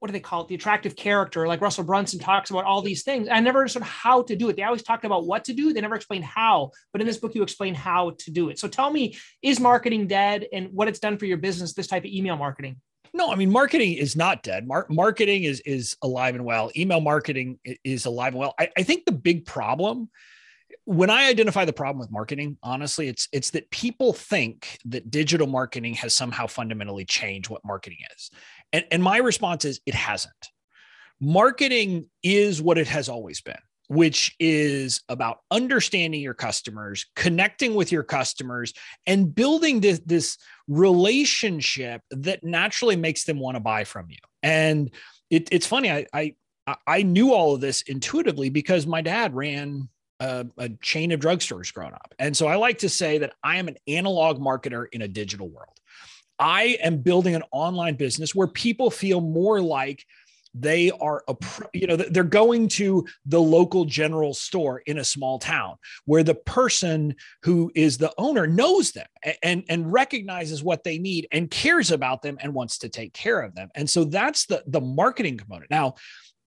what 0.00 0.08
do 0.08 0.12
they 0.12 0.20
call 0.20 0.42
it? 0.42 0.48
The 0.48 0.54
attractive 0.54 0.96
character. 0.96 1.46
Like 1.46 1.60
Russell 1.60 1.84
Brunson 1.84 2.18
talks 2.18 2.50
about 2.50 2.64
all 2.64 2.80
these 2.80 3.02
things. 3.02 3.28
I 3.30 3.38
never 3.40 3.60
understood 3.60 3.82
how 3.82 4.22
to 4.22 4.34
do 4.34 4.48
it. 4.48 4.56
They 4.56 4.62
always 4.62 4.82
talked 4.82 5.04
about 5.04 5.26
what 5.26 5.44
to 5.44 5.52
do. 5.52 5.72
They 5.72 5.80
never 5.82 5.94
explained 5.94 6.24
how 6.24 6.70
but 6.92 7.00
in 7.00 7.06
this 7.06 7.18
book 7.18 7.34
you 7.34 7.42
explain 7.42 7.74
how 7.74 8.12
to 8.18 8.30
do 8.30 8.48
it. 8.48 8.58
So 8.58 8.66
tell 8.66 8.90
me 8.90 9.16
is 9.42 9.60
marketing 9.60 10.06
dead 10.06 10.46
and 10.52 10.68
what 10.72 10.88
it's 10.88 10.98
done 10.98 11.18
for 11.18 11.26
your 11.26 11.36
business 11.36 11.74
this 11.74 11.86
type 11.86 12.04
of 12.04 12.10
email 12.10 12.36
marketing? 12.36 12.80
No, 13.12 13.30
I 13.30 13.34
mean 13.34 13.50
marketing 13.50 13.94
is 13.94 14.16
not 14.16 14.42
dead. 14.42 14.66
Mar- 14.66 14.86
marketing 14.88 15.44
is 15.44 15.60
is 15.60 15.96
alive 16.02 16.34
and 16.34 16.46
well. 16.46 16.70
Email 16.74 17.00
marketing 17.00 17.58
is 17.84 18.06
alive 18.06 18.32
and 18.32 18.40
well. 18.40 18.54
I, 18.58 18.70
I 18.78 18.82
think 18.82 19.04
the 19.04 19.12
big 19.12 19.44
problem 19.44 20.08
when 20.84 21.10
I 21.10 21.26
identify 21.28 21.64
the 21.64 21.72
problem 21.72 22.00
with 22.00 22.10
marketing, 22.10 22.58
honestly, 22.62 23.08
it's 23.08 23.28
it's 23.32 23.50
that 23.50 23.70
people 23.70 24.12
think 24.12 24.78
that 24.86 25.10
digital 25.10 25.46
marketing 25.46 25.94
has 25.94 26.14
somehow 26.14 26.46
fundamentally 26.46 27.04
changed 27.04 27.50
what 27.50 27.64
marketing 27.64 27.98
is. 28.16 28.30
And, 28.72 28.84
and 28.90 29.02
my 29.02 29.18
response 29.18 29.64
is 29.64 29.80
it 29.86 29.94
hasn't. 29.94 30.32
Marketing 31.20 32.08
is 32.22 32.62
what 32.62 32.78
it 32.78 32.88
has 32.88 33.08
always 33.08 33.40
been 33.40 33.58
which 33.90 34.36
is 34.38 35.00
about 35.08 35.38
understanding 35.50 36.20
your 36.20 36.32
customers, 36.32 37.06
connecting 37.16 37.74
with 37.74 37.90
your 37.90 38.04
customers, 38.04 38.72
and 39.04 39.34
building 39.34 39.80
this, 39.80 40.00
this 40.06 40.38
relationship 40.68 42.00
that 42.12 42.44
naturally 42.44 42.94
makes 42.94 43.24
them 43.24 43.40
want 43.40 43.56
to 43.56 43.60
buy 43.60 43.82
from 43.82 44.06
you. 44.08 44.18
And 44.44 44.92
it, 45.28 45.48
it's 45.50 45.66
funny, 45.66 45.90
I, 45.90 46.06
I 46.12 46.34
I 46.86 47.02
knew 47.02 47.32
all 47.32 47.54
of 47.54 47.60
this 47.60 47.82
intuitively 47.82 48.48
because 48.48 48.86
my 48.86 49.00
dad 49.00 49.34
ran 49.34 49.88
a, 50.20 50.46
a, 50.58 50.68
chain 50.80 51.12
of 51.12 51.20
drugstores 51.20 51.72
growing 51.72 51.94
up. 51.94 52.14
And 52.18 52.36
so 52.36 52.46
I 52.46 52.56
like 52.56 52.78
to 52.78 52.88
say 52.88 53.18
that 53.18 53.32
I 53.42 53.56
am 53.56 53.68
an 53.68 53.76
analog 53.88 54.40
marketer 54.40 54.86
in 54.92 55.02
a 55.02 55.08
digital 55.08 55.48
world. 55.48 55.78
I 56.38 56.78
am 56.82 56.98
building 56.98 57.34
an 57.34 57.42
online 57.52 57.96
business 57.96 58.34
where 58.34 58.46
people 58.46 58.90
feel 58.90 59.20
more 59.20 59.60
like 59.60 60.04
they 60.54 60.90
are 60.90 61.22
a 61.28 61.36
you 61.72 61.86
know 61.86 61.96
they're 61.96 62.24
going 62.24 62.68
to 62.68 63.06
the 63.26 63.40
local 63.40 63.84
general 63.84 64.34
store 64.34 64.82
in 64.86 64.98
a 64.98 65.04
small 65.04 65.38
town 65.38 65.76
where 66.06 66.24
the 66.24 66.34
person 66.34 67.14
who 67.42 67.70
is 67.74 67.98
the 67.98 68.12
owner 68.18 68.46
knows 68.46 68.92
them 68.92 69.06
and 69.42 69.64
and 69.68 69.92
recognizes 69.92 70.62
what 70.62 70.82
they 70.82 70.98
need 70.98 71.28
and 71.30 71.50
cares 71.50 71.92
about 71.92 72.22
them 72.22 72.36
and 72.40 72.52
wants 72.52 72.78
to 72.78 72.88
take 72.88 73.12
care 73.12 73.40
of 73.40 73.54
them 73.54 73.68
and 73.76 73.88
so 73.88 74.02
that's 74.02 74.46
the 74.46 74.62
the 74.66 74.80
marketing 74.80 75.36
component 75.36 75.70
now 75.70 75.94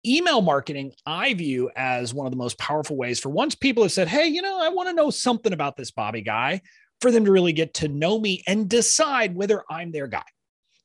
email 0.04 0.42
marketing 0.42 0.92
i 1.06 1.32
view 1.34 1.70
as 1.76 2.12
one 2.12 2.26
of 2.26 2.32
the 2.32 2.36
most 2.36 2.58
powerful 2.58 2.96
ways 2.96 3.20
for 3.20 3.28
once 3.28 3.54
people 3.54 3.82
have 3.82 3.92
said 3.92 4.08
hey 4.08 4.26
you 4.26 4.42
know 4.42 4.60
i 4.60 4.68
want 4.68 4.88
to 4.88 4.94
know 4.94 5.10
something 5.10 5.52
about 5.52 5.76
this 5.76 5.90
bobby 5.90 6.20
guy 6.20 6.60
for 7.00 7.10
them 7.10 7.24
to 7.24 7.32
really 7.32 7.52
get 7.52 7.74
to 7.74 7.88
know 7.88 8.18
me 8.18 8.42
and 8.46 8.68
decide 8.68 9.34
whether 9.34 9.62
i'm 9.70 9.92
their 9.92 10.06
guy 10.06 10.24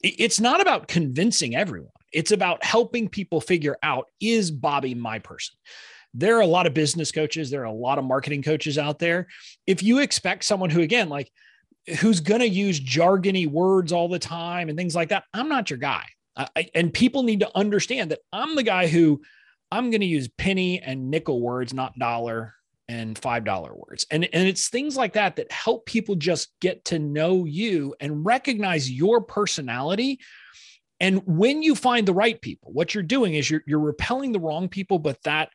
it's 0.03 0.39
not 0.39 0.61
about 0.61 0.87
convincing 0.87 1.55
everyone 1.55 1.91
it's 2.13 2.31
about 2.31 2.63
helping 2.63 3.09
people 3.09 3.41
figure 3.41 3.77
out 3.83 4.07
is 4.19 4.51
Bobby 4.51 4.95
my 4.95 5.19
person? 5.19 5.55
There 6.13 6.37
are 6.37 6.41
a 6.41 6.47
lot 6.47 6.65
of 6.65 6.73
business 6.73 7.11
coaches, 7.11 7.49
there 7.49 7.61
are 7.61 7.65
a 7.65 7.71
lot 7.71 7.99
of 7.99 8.05
marketing 8.05 8.41
coaches 8.41 8.77
out 8.77 8.99
there. 8.99 9.27
If 9.65 9.83
you 9.83 9.99
expect 9.99 10.45
someone 10.45 10.69
who, 10.69 10.81
again, 10.81 11.09
like, 11.09 11.31
who's 11.99 12.19
going 12.19 12.41
to 12.41 12.47
use 12.47 12.79
jargony 12.79 13.47
words 13.47 13.91
all 13.91 14.09
the 14.09 14.19
time 14.19 14.69
and 14.69 14.77
things 14.77 14.95
like 14.95 15.09
that, 15.09 15.25
I'm 15.33 15.49
not 15.49 15.69
your 15.69 15.79
guy. 15.79 16.05
I, 16.37 16.69
and 16.75 16.93
people 16.93 17.23
need 17.23 17.39
to 17.39 17.57
understand 17.57 18.11
that 18.11 18.19
I'm 18.31 18.55
the 18.55 18.63
guy 18.63 18.87
who 18.87 19.21
I'm 19.71 19.89
going 19.89 20.01
to 20.01 20.07
use 20.07 20.27
penny 20.27 20.81
and 20.81 21.09
nickel 21.09 21.41
words, 21.41 21.73
not 21.73 21.97
dollar 21.97 22.53
and 22.87 23.19
$5 23.19 23.75
words. 23.75 24.05
And, 24.11 24.29
and 24.31 24.47
it's 24.47 24.69
things 24.69 24.95
like 24.95 25.13
that 25.13 25.35
that 25.37 25.51
help 25.51 25.85
people 25.85 26.15
just 26.15 26.49
get 26.61 26.85
to 26.85 26.99
know 26.99 27.45
you 27.45 27.95
and 27.99 28.25
recognize 28.25 28.89
your 28.89 29.21
personality. 29.21 30.19
And 30.99 31.21
when 31.25 31.61
you 31.63 31.75
find 31.75 32.07
the 32.07 32.13
right 32.13 32.39
people, 32.41 32.71
what 32.71 32.93
you're 32.93 33.03
doing 33.03 33.33
is 33.33 33.49
you're, 33.49 33.63
you're 33.67 33.79
repelling 33.79 34.31
the 34.31 34.39
wrong 34.39 34.69
people, 34.69 34.99
but 34.99 35.21
that 35.23 35.49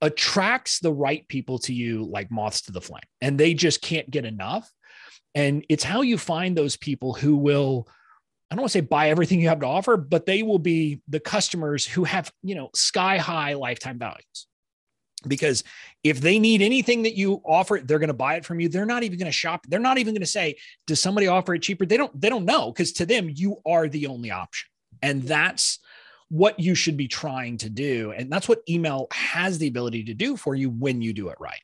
attracts 0.00 0.78
the 0.78 0.92
right 0.92 1.26
people 1.26 1.58
to 1.58 1.72
you 1.72 2.04
like 2.04 2.30
moths 2.30 2.62
to 2.62 2.72
the 2.72 2.80
flame 2.80 3.00
and 3.20 3.38
they 3.38 3.54
just 3.54 3.80
can't 3.80 4.10
get 4.10 4.24
enough. 4.24 4.70
And 5.34 5.64
it's 5.68 5.84
how 5.84 6.02
you 6.02 6.18
find 6.18 6.56
those 6.56 6.76
people 6.76 7.14
who 7.14 7.36
will, 7.36 7.88
I 8.50 8.54
don't 8.54 8.62
want 8.62 8.72
to 8.72 8.78
say 8.78 8.82
buy 8.82 9.10
everything 9.10 9.40
you 9.40 9.48
have 9.48 9.60
to 9.60 9.66
offer, 9.66 9.96
but 9.96 10.26
they 10.26 10.42
will 10.42 10.58
be 10.58 11.00
the 11.08 11.20
customers 11.20 11.84
who 11.86 12.04
have, 12.04 12.32
you 12.42 12.54
know, 12.54 12.70
sky 12.74 13.18
high 13.18 13.54
lifetime 13.54 13.98
values. 13.98 14.46
Because 15.26 15.64
if 16.04 16.20
they 16.20 16.38
need 16.38 16.62
anything 16.62 17.02
that 17.02 17.16
you 17.16 17.40
offer 17.44 17.80
they're 17.82 17.98
going 17.98 18.08
to 18.08 18.14
buy 18.14 18.36
it 18.36 18.44
from 18.44 18.60
you. 18.60 18.68
They're 18.68 18.86
not 18.86 19.02
even 19.02 19.18
going 19.18 19.26
to 19.26 19.32
shop. 19.32 19.66
They're 19.66 19.80
not 19.80 19.98
even 19.98 20.14
going 20.14 20.20
to 20.20 20.26
say 20.26 20.56
does 20.86 21.00
somebody 21.00 21.26
offer 21.26 21.54
it 21.54 21.62
cheaper? 21.62 21.86
They 21.86 21.96
don't 21.96 22.20
they 22.20 22.28
don't 22.28 22.44
know 22.44 22.70
because 22.70 22.92
to 22.94 23.06
them 23.06 23.30
you 23.34 23.56
are 23.66 23.88
the 23.88 24.06
only 24.06 24.30
option. 24.30 24.68
And 25.02 25.22
that's 25.22 25.80
what 26.28 26.60
you 26.60 26.74
should 26.74 26.96
be 26.96 27.08
trying 27.08 27.56
to 27.58 27.70
do. 27.70 28.12
And 28.12 28.30
that's 28.30 28.48
what 28.48 28.62
email 28.68 29.08
has 29.12 29.58
the 29.58 29.68
ability 29.68 30.04
to 30.04 30.14
do 30.14 30.36
for 30.36 30.54
you 30.54 30.70
when 30.70 31.02
you 31.02 31.12
do 31.12 31.28
it 31.28 31.38
right. 31.40 31.60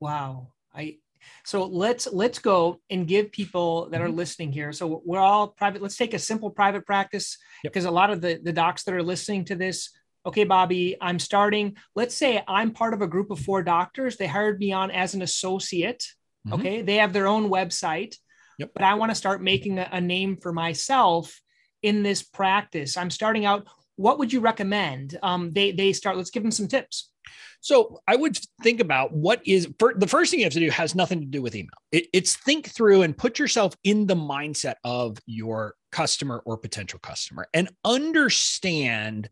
Wow. 0.00 0.48
I 0.74 0.98
so 1.44 1.64
let's 1.64 2.06
let's 2.12 2.38
go 2.38 2.80
and 2.90 3.06
give 3.06 3.32
people 3.32 3.88
that 3.90 4.00
are 4.00 4.06
mm-hmm. 4.06 4.16
listening 4.16 4.52
here 4.52 4.72
so 4.72 5.02
we're 5.04 5.18
all 5.18 5.48
private 5.48 5.82
let's 5.82 5.96
take 5.96 6.14
a 6.14 6.18
simple 6.18 6.50
private 6.50 6.86
practice 6.86 7.38
because 7.62 7.84
yep. 7.84 7.90
a 7.90 7.94
lot 7.94 8.10
of 8.10 8.20
the 8.20 8.40
the 8.42 8.52
docs 8.52 8.84
that 8.84 8.94
are 8.94 9.02
listening 9.02 9.44
to 9.44 9.54
this 9.54 9.90
okay, 10.26 10.44
Bobby, 10.44 10.96
I'm 11.00 11.18
starting. 11.18 11.76
Let's 11.94 12.14
say 12.14 12.42
I'm 12.48 12.72
part 12.72 12.94
of 12.94 13.02
a 13.02 13.06
group 13.06 13.30
of 13.30 13.38
four 13.38 13.62
doctors. 13.62 14.16
They 14.16 14.26
hired 14.26 14.58
me 14.58 14.72
on 14.72 14.90
as 14.90 15.14
an 15.14 15.22
associate. 15.22 16.06
Mm-hmm. 16.46 16.60
Okay. 16.60 16.82
They 16.82 16.96
have 16.96 17.12
their 17.12 17.26
own 17.26 17.50
website, 17.50 18.16
yep. 18.58 18.70
but 18.74 18.84
I 18.84 18.94
want 18.94 19.10
to 19.10 19.16
start 19.16 19.42
making 19.42 19.78
a, 19.78 19.88
a 19.92 20.00
name 20.00 20.36
for 20.36 20.52
myself 20.52 21.40
in 21.82 22.02
this 22.02 22.22
practice. 22.22 22.96
I'm 22.96 23.10
starting 23.10 23.44
out. 23.44 23.66
What 23.96 24.18
would 24.18 24.32
you 24.32 24.40
recommend? 24.40 25.18
Um, 25.22 25.52
they, 25.52 25.72
they 25.72 25.92
start, 25.92 26.16
let's 26.16 26.30
give 26.30 26.42
them 26.42 26.50
some 26.50 26.68
tips. 26.68 27.10
So 27.64 28.02
I 28.06 28.14
would 28.14 28.38
think 28.62 28.80
about 28.80 29.14
what 29.14 29.40
is 29.46 29.66
for, 29.78 29.94
the 29.96 30.06
first 30.06 30.30
thing 30.30 30.40
you 30.40 30.44
have 30.44 30.52
to 30.52 30.60
do 30.60 30.70
has 30.70 30.94
nothing 30.94 31.20
to 31.20 31.26
do 31.26 31.40
with 31.40 31.54
email. 31.54 31.70
It, 31.92 32.08
it's 32.12 32.36
think 32.36 32.68
through 32.68 33.00
and 33.00 33.16
put 33.16 33.38
yourself 33.38 33.74
in 33.84 34.06
the 34.06 34.14
mindset 34.14 34.74
of 34.84 35.16
your 35.24 35.74
customer 35.90 36.42
or 36.44 36.58
potential 36.58 36.98
customer 36.98 37.48
and 37.54 37.70
understand 37.82 39.30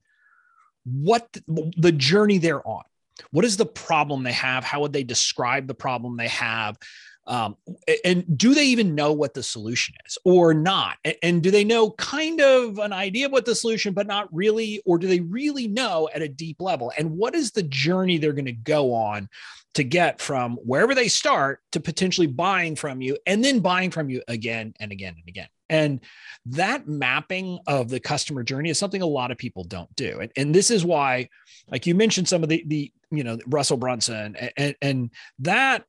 what 0.86 1.28
the 1.46 1.92
journey 1.92 2.38
they're 2.38 2.66
on. 2.66 2.84
What 3.32 3.44
is 3.44 3.58
the 3.58 3.66
problem 3.66 4.22
they 4.22 4.32
have? 4.32 4.64
How 4.64 4.80
would 4.80 4.94
they 4.94 5.04
describe 5.04 5.66
the 5.66 5.74
problem 5.74 6.16
they 6.16 6.28
have? 6.28 6.78
Um, 7.26 7.56
and 8.04 8.36
do 8.36 8.54
they 8.54 8.64
even 8.66 8.94
know 8.94 9.12
what 9.12 9.34
the 9.34 9.42
solution 9.42 9.94
is 10.06 10.18
or 10.24 10.54
not? 10.54 10.96
And 11.22 11.42
do 11.42 11.50
they 11.50 11.64
know 11.64 11.92
kind 11.92 12.40
of 12.40 12.78
an 12.78 12.92
idea 12.92 13.26
of 13.26 13.32
what 13.32 13.44
the 13.44 13.54
solution, 13.54 13.94
but 13.94 14.06
not 14.06 14.28
really? 14.32 14.82
Or 14.84 14.98
do 14.98 15.06
they 15.06 15.20
really 15.20 15.68
know 15.68 16.08
at 16.14 16.22
a 16.22 16.28
deep 16.28 16.60
level? 16.60 16.92
And 16.98 17.12
what 17.12 17.34
is 17.34 17.52
the 17.52 17.62
journey 17.62 18.18
they're 18.18 18.32
going 18.32 18.46
to 18.46 18.52
go 18.52 18.92
on 18.92 19.28
to 19.74 19.84
get 19.84 20.20
from 20.20 20.56
wherever 20.56 20.94
they 20.94 21.08
start 21.08 21.60
to 21.72 21.80
potentially 21.80 22.26
buying 22.26 22.76
from 22.76 23.00
you 23.00 23.16
and 23.26 23.42
then 23.42 23.60
buying 23.60 23.90
from 23.90 24.10
you 24.10 24.22
again 24.26 24.74
and 24.80 24.90
again 24.90 25.14
and 25.16 25.28
again? 25.28 25.48
And 25.70 26.00
that 26.46 26.86
mapping 26.86 27.60
of 27.66 27.88
the 27.88 28.00
customer 28.00 28.42
journey 28.42 28.68
is 28.68 28.78
something 28.78 29.00
a 29.00 29.06
lot 29.06 29.30
of 29.30 29.38
people 29.38 29.64
don't 29.64 29.94
do. 29.96 30.18
And, 30.20 30.30
and 30.36 30.54
this 30.54 30.70
is 30.70 30.84
why, 30.84 31.28
like 31.68 31.86
you 31.86 31.94
mentioned, 31.94 32.28
some 32.28 32.42
of 32.42 32.50
the, 32.50 32.62
the 32.66 32.92
you 33.10 33.24
know, 33.24 33.38
Russell 33.46 33.78
Brunson 33.78 34.36
and, 34.36 34.52
and, 34.56 34.76
and 34.82 35.10
that 35.38 35.84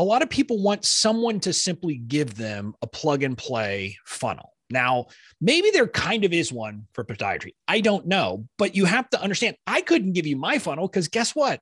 a 0.00 0.02
lot 0.02 0.22
of 0.22 0.30
people 0.30 0.62
want 0.62 0.82
someone 0.86 1.38
to 1.40 1.52
simply 1.52 1.96
give 1.96 2.34
them 2.34 2.72
a 2.80 2.86
plug 2.86 3.22
and 3.22 3.36
play 3.36 3.98
funnel. 4.06 4.54
Now, 4.70 5.08
maybe 5.42 5.70
there 5.70 5.86
kind 5.86 6.24
of 6.24 6.32
is 6.32 6.50
one 6.50 6.86
for 6.94 7.04
podiatry. 7.04 7.50
I 7.68 7.80
don't 7.80 8.06
know, 8.06 8.46
but 8.56 8.74
you 8.74 8.86
have 8.86 9.10
to 9.10 9.20
understand 9.20 9.56
I 9.66 9.82
couldn't 9.82 10.14
give 10.14 10.26
you 10.26 10.36
my 10.36 10.58
funnel 10.58 10.88
because 10.88 11.08
guess 11.08 11.34
what? 11.34 11.60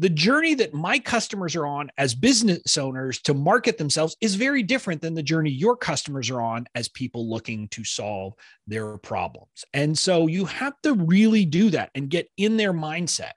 the 0.00 0.08
journey 0.08 0.54
that 0.54 0.72
my 0.72 0.96
customers 1.00 1.56
are 1.56 1.66
on 1.66 1.90
as 1.98 2.14
business 2.14 2.78
owners 2.78 3.20
to 3.20 3.34
market 3.34 3.78
themselves 3.78 4.16
is 4.20 4.36
very 4.36 4.62
different 4.62 5.02
than 5.02 5.12
the 5.12 5.22
journey 5.24 5.50
your 5.50 5.76
customers 5.76 6.30
are 6.30 6.40
on 6.40 6.66
as 6.76 6.88
people 6.88 7.28
looking 7.28 7.66
to 7.68 7.82
solve 7.82 8.32
their 8.68 8.96
problems. 8.98 9.64
And 9.74 9.98
so 9.98 10.28
you 10.28 10.44
have 10.44 10.74
to 10.84 10.94
really 10.94 11.44
do 11.44 11.70
that 11.70 11.90
and 11.96 12.08
get 12.08 12.28
in 12.36 12.56
their 12.56 12.72
mindset. 12.72 13.32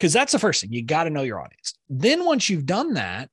Because 0.00 0.14
that's 0.14 0.32
the 0.32 0.38
first 0.38 0.62
thing 0.62 0.72
you 0.72 0.82
got 0.82 1.04
to 1.04 1.10
know 1.10 1.20
your 1.20 1.40
audience. 1.40 1.74
Then, 1.90 2.24
once 2.24 2.48
you've 2.48 2.64
done 2.64 2.94
that, 2.94 3.28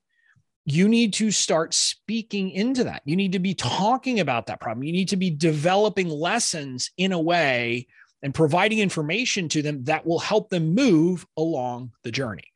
you 0.65 0.89
need 0.89 1.13
to 1.13 1.31
start 1.31 1.73
speaking 1.73 2.51
into 2.51 2.83
that. 2.83 3.01
You 3.05 3.15
need 3.15 3.31
to 3.31 3.39
be 3.39 3.53
talking 3.53 4.19
about 4.19 4.47
that 4.47 4.59
problem. 4.59 4.83
You 4.83 4.91
need 4.91 5.07
to 5.09 5.15
be 5.15 5.29
developing 5.29 6.09
lessons 6.09 6.91
in 6.97 7.13
a 7.13 7.19
way 7.19 7.87
and 8.21 8.33
providing 8.33 8.79
information 8.79 9.47
to 9.49 9.61
them 9.61 9.85
that 9.85 10.05
will 10.05 10.19
help 10.19 10.49
them 10.49 10.75
move 10.75 11.25
along 11.37 11.93
the 12.03 12.11
journey. 12.11 12.51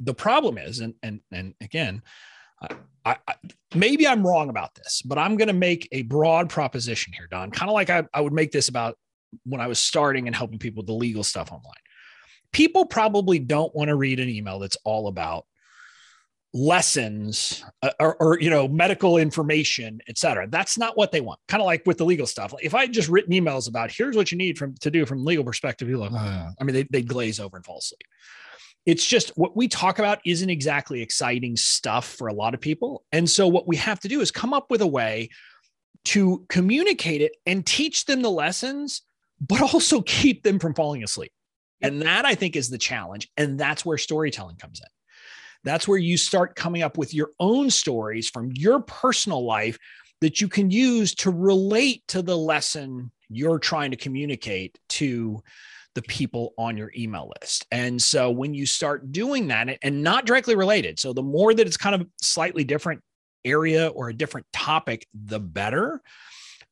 The 0.00 0.12
problem 0.12 0.58
is, 0.58 0.80
and 0.80 0.94
and 1.02 1.20
and 1.32 1.54
again, 1.62 2.02
I, 3.06 3.16
I, 3.26 3.34
maybe 3.74 4.06
I'm 4.06 4.26
wrong 4.26 4.50
about 4.50 4.74
this, 4.74 5.00
but 5.02 5.18
I'm 5.18 5.36
going 5.36 5.48
to 5.48 5.54
make 5.54 5.88
a 5.92 6.02
broad 6.02 6.50
proposition 6.50 7.14
here, 7.14 7.28
Don. 7.30 7.50
Kind 7.50 7.70
of 7.70 7.74
like 7.74 7.88
I, 7.88 8.04
I 8.12 8.20
would 8.20 8.34
make 8.34 8.50
this 8.50 8.68
about 8.68 8.98
when 9.44 9.62
I 9.62 9.66
was 9.66 9.78
starting 9.78 10.26
and 10.26 10.36
helping 10.36 10.58
people 10.58 10.82
with 10.82 10.88
the 10.88 10.94
legal 10.94 11.24
stuff 11.24 11.52
online. 11.52 11.72
People 12.54 12.86
probably 12.86 13.38
don't 13.38 13.74
want 13.74 13.88
to 13.88 13.96
read 13.96 14.20
an 14.20 14.30
email 14.30 14.58
that's 14.58 14.78
all 14.84 15.08
about 15.08 15.44
lessons 16.54 17.64
uh, 17.82 17.90
or, 17.98 18.14
or, 18.22 18.40
you 18.40 18.48
know 18.48 18.68
medical 18.68 19.18
information 19.18 20.00
et 20.08 20.16
cetera. 20.16 20.46
That's 20.46 20.78
not 20.78 20.96
what 20.96 21.10
they 21.10 21.20
want. 21.20 21.40
Kind 21.48 21.60
of 21.60 21.66
like 21.66 21.82
with 21.84 21.98
the 21.98 22.04
legal 22.04 22.28
stuff. 22.28 22.54
If 22.62 22.76
i 22.76 22.82
had 22.82 22.92
just 22.92 23.08
written 23.08 23.32
emails 23.32 23.68
about 23.68 23.90
here's 23.90 24.14
what 24.14 24.30
you 24.30 24.38
need 24.38 24.56
from 24.56 24.74
to 24.76 24.90
do 24.90 25.04
from 25.04 25.24
legal 25.24 25.44
perspective 25.44 25.88
you're 25.88 25.98
like 25.98 26.12
oh. 26.12 26.48
i 26.60 26.64
mean 26.64 26.74
they, 26.74 26.84
they 26.84 27.02
glaze 27.02 27.40
over 27.40 27.56
and 27.56 27.66
fall 27.66 27.78
asleep. 27.78 28.04
It's 28.86 29.04
just 29.04 29.30
what 29.36 29.56
we 29.56 29.66
talk 29.66 29.98
about 29.98 30.20
isn't 30.24 30.48
exactly 30.48 31.02
exciting 31.02 31.56
stuff 31.56 32.06
for 32.06 32.28
a 32.28 32.34
lot 32.34 32.54
of 32.54 32.60
people. 32.60 33.02
And 33.12 33.28
so 33.28 33.48
what 33.48 33.66
we 33.66 33.76
have 33.76 33.98
to 34.00 34.08
do 34.08 34.20
is 34.20 34.30
come 34.30 34.52
up 34.52 34.70
with 34.70 34.82
a 34.82 34.86
way 34.86 35.30
to 36.04 36.44
communicate 36.50 37.22
it 37.22 37.32
and 37.46 37.66
teach 37.66 38.04
them 38.04 38.22
the 38.22 38.30
lessons 38.30 39.02
but 39.40 39.60
also 39.60 40.00
keep 40.06 40.42
them 40.44 40.58
from 40.58 40.74
falling 40.74 41.02
asleep 41.02 41.32
and 41.82 42.02
that 42.02 42.24
i 42.24 42.34
think 42.34 42.56
is 42.56 42.70
the 42.70 42.78
challenge 42.78 43.28
and 43.36 43.58
that's 43.58 43.84
where 43.84 43.98
storytelling 43.98 44.56
comes 44.56 44.80
in 44.80 44.86
that's 45.64 45.88
where 45.88 45.98
you 45.98 46.16
start 46.16 46.56
coming 46.56 46.82
up 46.82 46.98
with 46.98 47.14
your 47.14 47.30
own 47.40 47.70
stories 47.70 48.28
from 48.28 48.50
your 48.54 48.80
personal 48.80 49.44
life 49.44 49.78
that 50.20 50.40
you 50.40 50.48
can 50.48 50.70
use 50.70 51.14
to 51.14 51.30
relate 51.30 52.02
to 52.08 52.22
the 52.22 52.36
lesson 52.36 53.10
you're 53.28 53.58
trying 53.58 53.90
to 53.90 53.96
communicate 53.96 54.78
to 54.88 55.42
the 55.94 56.02
people 56.02 56.54
on 56.58 56.76
your 56.76 56.90
email 56.96 57.30
list. 57.40 57.66
And 57.70 58.02
so 58.02 58.30
when 58.30 58.52
you 58.52 58.66
start 58.66 59.12
doing 59.12 59.48
that 59.48 59.78
and 59.82 60.02
not 60.02 60.26
directly 60.26 60.56
related, 60.56 60.98
so 60.98 61.12
the 61.12 61.22
more 61.22 61.54
that 61.54 61.66
it's 61.66 61.76
kind 61.76 61.94
of 61.94 62.06
slightly 62.20 62.64
different 62.64 63.00
area 63.44 63.88
or 63.88 64.08
a 64.08 64.14
different 64.14 64.46
topic, 64.52 65.06
the 65.14 65.38
better. 65.38 66.00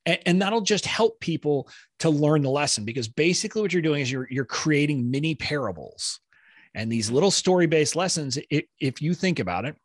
And, 0.04 0.42
that'll 0.42 0.62
just 0.62 0.84
help 0.84 1.20
people 1.20 1.68
to 2.00 2.10
learn 2.10 2.42
the 2.42 2.50
lesson 2.50 2.84
because 2.84 3.06
basically 3.06 3.62
what 3.62 3.72
you're 3.72 3.82
doing 3.82 4.02
is 4.02 4.10
you're 4.10 4.26
you're 4.30 4.44
creating 4.44 5.10
mini 5.10 5.36
parables 5.36 6.20
and 6.74 6.90
these 6.90 7.10
little 7.10 7.30
story 7.30 7.66
based 7.66 7.96
lessons, 7.96 8.38
if 8.50 9.02
you 9.02 9.14
think 9.14 9.38
about 9.38 9.64
it, 9.64 9.76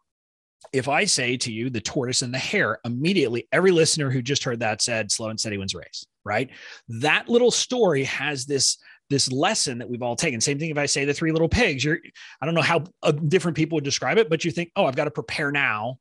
if 0.73 0.87
I 0.87 1.05
say 1.05 1.37
to 1.37 1.51
you 1.51 1.69
the 1.69 1.81
tortoise 1.81 2.21
and 2.21 2.33
the 2.33 2.39
hare, 2.39 2.79
immediately 2.85 3.47
every 3.51 3.71
listener 3.71 4.09
who 4.09 4.21
just 4.21 4.43
heard 4.43 4.59
that 4.61 4.81
said 4.81 5.11
slow 5.11 5.29
and 5.29 5.39
steady 5.39 5.57
wins 5.57 5.75
race, 5.75 6.05
right? 6.25 6.49
That 6.87 7.29
little 7.29 7.51
story 7.51 8.03
has 8.05 8.45
this 8.45 8.77
this 9.09 9.31
lesson 9.31 9.77
that 9.77 9.89
we've 9.89 10.01
all 10.01 10.17
taken. 10.17 10.41
Same 10.41 10.59
thing 10.59 10.69
if 10.69 10.77
I 10.77 10.85
say 10.85 11.05
the 11.05 11.13
three 11.13 11.31
little 11.31 11.47
pigs. 11.47 11.83
You're 11.83 11.99
I 12.41 12.45
don't 12.45 12.55
know 12.55 12.61
how 12.61 12.83
uh, 13.03 13.11
different 13.11 13.55
people 13.55 13.77
would 13.77 13.83
describe 13.83 14.17
it, 14.17 14.29
but 14.29 14.43
you 14.43 14.51
think, 14.51 14.71
oh, 14.75 14.85
I've 14.85 14.95
got 14.95 15.05
to 15.05 15.11
prepare 15.11 15.51
now. 15.51 15.99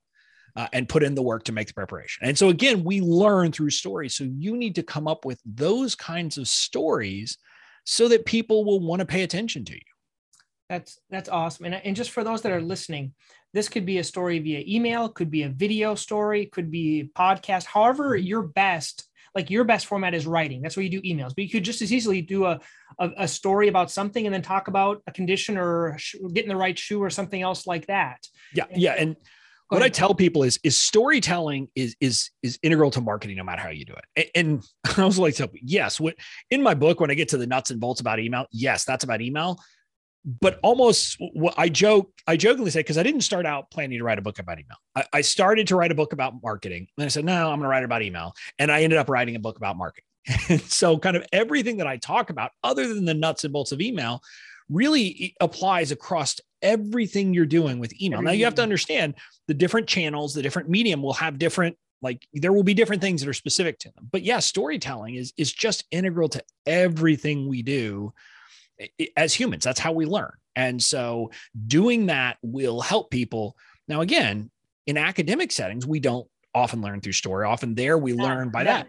Uh, 0.56 0.66
and 0.72 0.88
put 0.88 1.02
in 1.02 1.14
the 1.14 1.22
work 1.22 1.44
to 1.44 1.52
make 1.52 1.68
the 1.68 1.74
preparation. 1.74 2.26
And 2.26 2.38
so, 2.38 2.48
again, 2.48 2.82
we 2.82 3.02
learn 3.02 3.52
through 3.52 3.68
stories. 3.70 4.14
So, 4.14 4.24
you 4.24 4.56
need 4.56 4.74
to 4.76 4.82
come 4.82 5.06
up 5.06 5.26
with 5.26 5.38
those 5.44 5.94
kinds 5.94 6.38
of 6.38 6.48
stories 6.48 7.36
so 7.84 8.08
that 8.08 8.24
people 8.24 8.64
will 8.64 8.80
want 8.80 9.00
to 9.00 9.06
pay 9.06 9.22
attention 9.22 9.64
to 9.66 9.74
you. 9.74 9.80
That's 10.68 10.98
that's 11.10 11.28
awesome. 11.28 11.66
And, 11.66 11.74
and 11.74 11.94
just 11.94 12.10
for 12.10 12.24
those 12.24 12.42
that 12.42 12.52
are 12.52 12.62
listening, 12.62 13.12
this 13.52 13.68
could 13.68 13.86
be 13.86 13.98
a 13.98 14.04
story 14.04 14.38
via 14.38 14.64
email, 14.66 15.08
could 15.08 15.30
be 15.30 15.44
a 15.44 15.48
video 15.48 15.94
story, 15.94 16.46
could 16.46 16.70
be 16.70 17.10
podcast, 17.14 17.66
however 17.66 18.16
your 18.16 18.42
best 18.42 19.06
like 19.36 19.50
your 19.50 19.64
best 19.64 19.86
format 19.86 20.14
is 20.14 20.26
writing. 20.26 20.62
That's 20.62 20.76
where 20.76 20.82
you 20.82 20.88
do 20.88 21.02
emails. 21.02 21.34
But 21.36 21.44
you 21.44 21.50
could 21.50 21.62
just 21.62 21.82
as 21.82 21.92
easily 21.92 22.22
do 22.22 22.46
a, 22.46 22.58
a, 22.98 23.10
a 23.18 23.28
story 23.28 23.68
about 23.68 23.90
something 23.90 24.24
and 24.24 24.34
then 24.34 24.40
talk 24.40 24.68
about 24.68 25.02
a 25.06 25.12
condition 25.12 25.58
or 25.58 25.98
getting 26.32 26.48
the 26.48 26.56
right 26.56 26.76
shoe 26.76 27.02
or 27.02 27.10
something 27.10 27.42
else 27.42 27.66
like 27.66 27.86
that. 27.88 28.26
Yeah. 28.54 28.64
Yeah. 28.74 28.94
And 28.98 29.14
what 29.68 29.82
I 29.82 29.88
tell 29.88 30.14
people 30.14 30.42
is 30.42 30.58
is 30.62 30.76
storytelling 30.76 31.68
is 31.74 31.96
is 32.00 32.30
is 32.42 32.58
integral 32.62 32.90
to 32.92 33.00
marketing 33.00 33.36
no 33.36 33.44
matter 33.44 33.62
how 33.62 33.70
you 33.70 33.84
do 33.84 33.94
it. 33.94 34.30
And, 34.34 34.64
and 34.84 34.98
I 34.98 35.04
was 35.04 35.18
like, 35.18 35.36
yes, 35.54 35.98
what 35.98 36.14
in 36.50 36.62
my 36.62 36.74
book 36.74 37.00
when 37.00 37.10
I 37.10 37.14
get 37.14 37.28
to 37.30 37.36
the 37.36 37.46
nuts 37.46 37.70
and 37.70 37.80
bolts 37.80 38.00
about 38.00 38.20
email, 38.20 38.46
yes, 38.52 38.84
that's 38.84 39.04
about 39.04 39.20
email. 39.20 39.60
But 40.40 40.58
almost 40.62 41.18
what 41.34 41.54
I 41.56 41.68
joke, 41.68 42.10
I 42.26 42.36
jokingly 42.36 42.72
say 42.72 42.80
because 42.80 42.98
I 42.98 43.04
didn't 43.04 43.20
start 43.20 43.46
out 43.46 43.70
planning 43.70 43.98
to 43.98 44.04
write 44.04 44.18
a 44.18 44.22
book 44.22 44.40
about 44.40 44.58
email. 44.58 44.76
I, 44.96 45.04
I 45.12 45.20
started 45.20 45.68
to 45.68 45.76
write 45.76 45.92
a 45.92 45.94
book 45.94 46.12
about 46.12 46.34
marketing, 46.42 46.88
and 46.98 47.04
I 47.04 47.08
said, 47.08 47.24
no, 47.24 47.44
I'm 47.44 47.58
going 47.58 47.62
to 47.62 47.68
write 47.68 47.84
about 47.84 48.02
email, 48.02 48.34
and 48.58 48.72
I 48.72 48.82
ended 48.82 48.98
up 48.98 49.08
writing 49.08 49.36
a 49.36 49.38
book 49.38 49.56
about 49.56 49.76
marketing. 49.76 50.02
And 50.48 50.60
so, 50.62 50.98
kind 50.98 51.16
of 51.16 51.24
everything 51.32 51.76
that 51.76 51.86
I 51.86 51.98
talk 51.98 52.30
about, 52.30 52.50
other 52.64 52.92
than 52.92 53.04
the 53.04 53.14
nuts 53.14 53.44
and 53.44 53.52
bolts 53.52 53.70
of 53.70 53.80
email, 53.80 54.20
really 54.70 55.34
applies 55.40 55.90
across 55.90 56.40
everything 56.62 57.34
you're 57.34 57.46
doing 57.46 57.78
with 57.78 58.00
email. 58.00 58.22
Now 58.22 58.32
you 58.32 58.44
have 58.44 58.54
to 58.56 58.62
understand 58.62 59.14
the 59.46 59.54
different 59.54 59.86
channels, 59.86 60.34
the 60.34 60.42
different 60.42 60.68
medium 60.68 61.02
will 61.02 61.14
have 61.14 61.38
different 61.38 61.76
like 62.02 62.26
there 62.34 62.52
will 62.52 62.62
be 62.62 62.74
different 62.74 63.00
things 63.00 63.22
that 63.22 63.28
are 63.28 63.34
specific 63.34 63.78
to 63.80 63.90
them. 63.92 64.08
But 64.10 64.22
yeah, 64.22 64.38
storytelling 64.38 65.14
is 65.14 65.32
is 65.36 65.52
just 65.52 65.84
integral 65.90 66.28
to 66.30 66.42
everything 66.66 67.48
we 67.48 67.62
do 67.62 68.12
as 69.16 69.32
humans. 69.34 69.64
That's 69.64 69.80
how 69.80 69.92
we 69.92 70.04
learn. 70.04 70.32
And 70.54 70.82
so 70.82 71.30
doing 71.66 72.06
that 72.06 72.38
will 72.42 72.80
help 72.80 73.10
people. 73.10 73.56
Now 73.88 74.00
again, 74.00 74.50
in 74.86 74.96
academic 74.96 75.52
settings, 75.52 75.86
we 75.86 76.00
don't 76.00 76.28
often 76.54 76.80
learn 76.80 77.00
through 77.00 77.12
story. 77.12 77.46
Often 77.46 77.74
there 77.74 77.98
we 77.98 78.14
learn 78.14 78.50
by 78.50 78.64
that. 78.64 78.88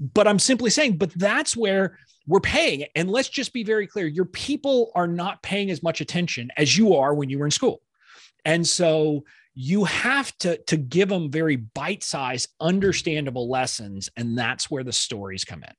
But 0.00 0.26
I'm 0.26 0.38
simply 0.38 0.70
saying, 0.70 0.96
but 0.96 1.12
that's 1.14 1.56
where 1.56 1.98
we're 2.26 2.40
paying. 2.40 2.86
And 2.94 3.10
let's 3.10 3.28
just 3.28 3.52
be 3.52 3.64
very 3.64 3.86
clear 3.86 4.06
your 4.06 4.24
people 4.24 4.92
are 4.94 5.06
not 5.06 5.42
paying 5.42 5.70
as 5.70 5.82
much 5.82 6.00
attention 6.00 6.50
as 6.56 6.76
you 6.76 6.94
are 6.94 7.14
when 7.14 7.28
you 7.28 7.38
were 7.38 7.44
in 7.44 7.50
school. 7.50 7.82
And 8.44 8.66
so 8.66 9.24
you 9.54 9.84
have 9.84 10.36
to, 10.38 10.56
to 10.64 10.76
give 10.76 11.08
them 11.08 11.30
very 11.30 11.56
bite 11.56 12.02
sized, 12.02 12.48
understandable 12.60 13.50
lessons. 13.50 14.08
And 14.16 14.38
that's 14.38 14.70
where 14.70 14.84
the 14.84 14.92
stories 14.92 15.44
come 15.44 15.62
in. 15.62 15.74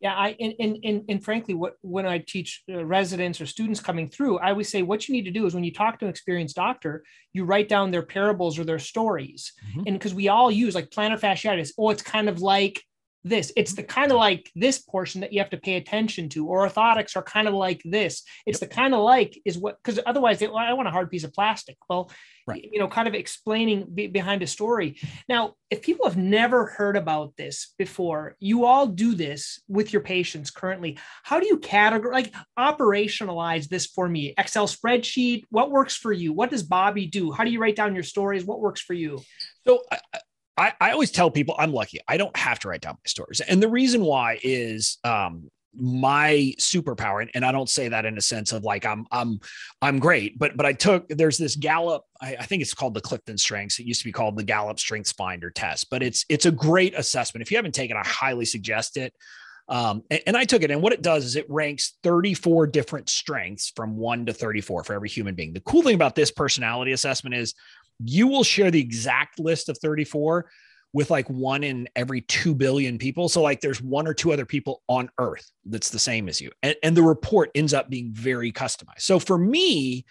Yeah, 0.00 0.14
I 0.14 0.34
and 0.40 0.54
and 0.58 0.78
and, 0.82 1.04
and 1.10 1.22
frankly, 1.22 1.52
what 1.52 1.74
when 1.82 2.06
I 2.06 2.18
teach 2.18 2.62
uh, 2.72 2.82
residents 2.82 3.38
or 3.38 3.44
students 3.44 3.80
coming 3.80 4.08
through, 4.08 4.38
I 4.38 4.48
always 4.48 4.70
say 4.70 4.80
what 4.80 5.06
you 5.06 5.14
need 5.14 5.26
to 5.26 5.30
do 5.30 5.44
is 5.44 5.54
when 5.54 5.62
you 5.62 5.74
talk 5.74 5.98
to 5.98 6.06
an 6.06 6.10
experienced 6.10 6.56
doctor, 6.56 7.04
you 7.34 7.44
write 7.44 7.68
down 7.68 7.90
their 7.90 8.02
parables 8.02 8.58
or 8.58 8.64
their 8.64 8.78
stories, 8.78 9.52
mm-hmm. 9.68 9.82
and 9.86 9.98
because 9.98 10.14
we 10.14 10.28
all 10.28 10.50
use 10.50 10.74
like 10.74 10.88
plantar 10.88 11.20
fasciitis, 11.20 11.72
oh, 11.78 11.90
it's 11.90 12.00
kind 12.00 12.30
of 12.30 12.40
like 12.40 12.82
this. 13.24 13.52
It's 13.56 13.74
the 13.74 13.82
kind 13.82 14.10
of 14.10 14.18
like 14.18 14.50
this 14.54 14.78
portion 14.78 15.20
that 15.20 15.32
you 15.32 15.40
have 15.40 15.50
to 15.50 15.58
pay 15.58 15.76
attention 15.76 16.28
to. 16.30 16.46
Or 16.46 16.68
orthotics 16.68 17.16
are 17.16 17.22
kind 17.22 17.48
of 17.48 17.54
like 17.54 17.82
this. 17.84 18.22
It's 18.46 18.60
yep. 18.60 18.70
the 18.70 18.74
kind 18.74 18.94
of 18.94 19.00
like 19.00 19.40
is 19.44 19.58
what 19.58 19.76
because 19.82 20.00
otherwise 20.06 20.38
they, 20.38 20.46
well, 20.46 20.58
I 20.58 20.72
want 20.72 20.88
a 20.88 20.92
hard 20.92 21.10
piece 21.10 21.24
of 21.24 21.32
plastic. 21.32 21.76
Well, 21.88 22.10
right. 22.46 22.68
you 22.72 22.78
know, 22.78 22.88
kind 22.88 23.08
of 23.08 23.14
explaining 23.14 23.86
be, 23.92 24.06
behind 24.06 24.42
a 24.42 24.46
story. 24.46 24.96
Now, 25.28 25.54
if 25.70 25.82
people 25.82 26.06
have 26.06 26.16
never 26.16 26.66
heard 26.66 26.96
about 26.96 27.36
this 27.36 27.74
before, 27.78 28.36
you 28.40 28.64
all 28.64 28.86
do 28.86 29.14
this 29.14 29.60
with 29.68 29.92
your 29.92 30.02
patients 30.02 30.50
currently. 30.50 30.98
How 31.22 31.40
do 31.40 31.46
you 31.46 31.58
categorize 31.58 32.12
like 32.12 32.34
operationalize 32.58 33.68
this 33.68 33.86
for 33.86 34.08
me? 34.08 34.34
Excel 34.38 34.66
spreadsheet. 34.66 35.44
What 35.50 35.70
works 35.70 35.96
for 35.96 36.12
you? 36.12 36.32
What 36.32 36.50
does 36.50 36.62
Bobby 36.62 37.06
do? 37.06 37.32
How 37.32 37.44
do 37.44 37.50
you 37.50 37.60
write 37.60 37.76
down 37.76 37.94
your 37.94 38.04
stories? 38.04 38.44
What 38.44 38.60
works 38.60 38.80
for 38.80 38.94
you? 38.94 39.20
So 39.66 39.82
I, 39.90 39.98
I 40.80 40.90
always 40.92 41.10
tell 41.10 41.30
people 41.30 41.54
I'm 41.58 41.72
lucky. 41.72 41.98
I 42.08 42.16
don't 42.16 42.36
have 42.36 42.58
to 42.60 42.68
write 42.68 42.82
down 42.82 42.94
my 42.94 43.08
stories. 43.08 43.40
And 43.40 43.62
the 43.62 43.68
reason 43.68 44.02
why 44.02 44.38
is 44.42 44.98
um, 45.04 45.50
my 45.74 46.52
superpower 46.58 47.28
and, 47.34 47.44
i 47.44 47.52
don't 47.52 47.68
say 47.68 47.88
that 47.88 48.04
in 48.04 48.18
a 48.18 48.20
sense 48.20 48.52
of 48.52 48.64
like 48.64 48.84
i'm 48.84 49.06
i'm 49.12 49.38
i'm 49.82 49.98
great 49.98 50.38
but 50.38 50.56
but 50.56 50.66
i 50.66 50.72
took 50.72 51.08
there's 51.08 51.38
this 51.38 51.54
gallup 51.54 52.04
I, 52.20 52.36
I, 52.40 52.46
think 52.46 52.62
it's 52.62 52.74
called 52.74 52.94
the 52.94 53.00
clifton 53.00 53.38
strengths 53.38 53.78
it 53.78 53.86
used 53.86 54.00
to 54.00 54.04
be 54.04 54.12
called 54.12 54.36
the 54.36 54.42
gallup 54.42 54.80
strengths 54.80 55.12
finder 55.12 55.50
test 55.50 55.88
but 55.90 56.02
it's 56.02 56.24
it's 56.28 56.46
a 56.46 56.50
great 56.50 56.98
assessment 56.98 57.42
if 57.42 57.50
you 57.50 57.56
haven't 57.56 57.74
taken 57.74 57.96
i 57.96 58.04
highly 58.04 58.44
suggest 58.44 58.96
it 58.96 59.14
um, 59.68 60.02
and, 60.10 60.22
and 60.26 60.36
i 60.36 60.44
took 60.44 60.62
it 60.62 60.72
and 60.72 60.82
what 60.82 60.92
it 60.92 61.02
does 61.02 61.24
is 61.24 61.36
it 61.36 61.48
ranks 61.48 61.96
34 62.02 62.66
different 62.66 63.08
strengths 63.08 63.72
from 63.76 63.96
1 63.96 64.26
to 64.26 64.32
34 64.32 64.82
for 64.82 64.92
every 64.92 65.08
human 65.08 65.36
being 65.36 65.52
the 65.52 65.60
cool 65.60 65.82
thing 65.82 65.94
about 65.94 66.16
this 66.16 66.32
personality 66.32 66.92
assessment 66.92 67.34
is 67.34 67.54
you 68.04 68.26
will 68.26 68.44
share 68.44 68.70
the 68.70 68.80
exact 68.80 69.38
list 69.38 69.68
of 69.68 69.78
34 69.78 70.46
with 70.92 71.10
like 71.10 71.28
one 71.30 71.62
in 71.62 71.88
every 71.94 72.20
2 72.22 72.54
billion 72.54 72.98
people. 72.98 73.28
So, 73.28 73.42
like, 73.42 73.60
there's 73.60 73.80
one 73.80 74.06
or 74.06 74.14
two 74.14 74.32
other 74.32 74.46
people 74.46 74.82
on 74.88 75.10
earth 75.18 75.48
that's 75.64 75.90
the 75.90 75.98
same 75.98 76.28
as 76.28 76.40
you. 76.40 76.50
And, 76.62 76.74
and 76.82 76.96
the 76.96 77.02
report 77.02 77.50
ends 77.54 77.72
up 77.72 77.88
being 77.88 78.12
very 78.12 78.52
customized. 78.52 79.02
So, 79.02 79.18
for 79.18 79.38
me, 79.38 80.04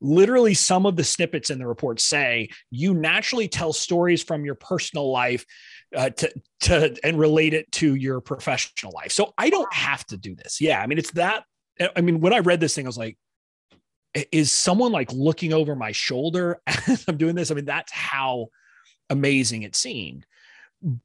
literally 0.00 0.54
some 0.54 0.86
of 0.86 0.96
the 0.96 1.04
snippets 1.04 1.50
in 1.50 1.58
the 1.58 1.66
report 1.66 2.00
say 2.00 2.48
you 2.70 2.92
naturally 2.92 3.46
tell 3.46 3.72
stories 3.72 4.20
from 4.20 4.44
your 4.44 4.56
personal 4.56 5.12
life 5.12 5.44
uh, 5.96 6.10
to, 6.10 6.32
to 6.60 6.96
and 7.04 7.18
relate 7.18 7.54
it 7.54 7.70
to 7.70 7.94
your 7.94 8.20
professional 8.20 8.92
life. 8.92 9.12
So, 9.12 9.32
I 9.36 9.50
don't 9.50 9.72
have 9.72 10.04
to 10.06 10.16
do 10.16 10.34
this. 10.34 10.60
Yeah. 10.60 10.80
I 10.80 10.86
mean, 10.86 10.98
it's 10.98 11.12
that. 11.12 11.44
I 11.96 12.00
mean, 12.00 12.20
when 12.20 12.32
I 12.32 12.40
read 12.40 12.60
this 12.60 12.74
thing, 12.74 12.86
I 12.86 12.88
was 12.88 12.98
like, 12.98 13.16
is 14.30 14.52
someone 14.52 14.92
like 14.92 15.12
looking 15.12 15.52
over 15.52 15.74
my 15.74 15.92
shoulder 15.92 16.60
as 16.66 17.04
I'm 17.08 17.16
doing 17.16 17.34
this? 17.34 17.50
I 17.50 17.54
mean, 17.54 17.64
that's 17.64 17.92
how 17.92 18.48
amazing 19.10 19.62
it 19.62 19.76
seemed. 19.76 20.26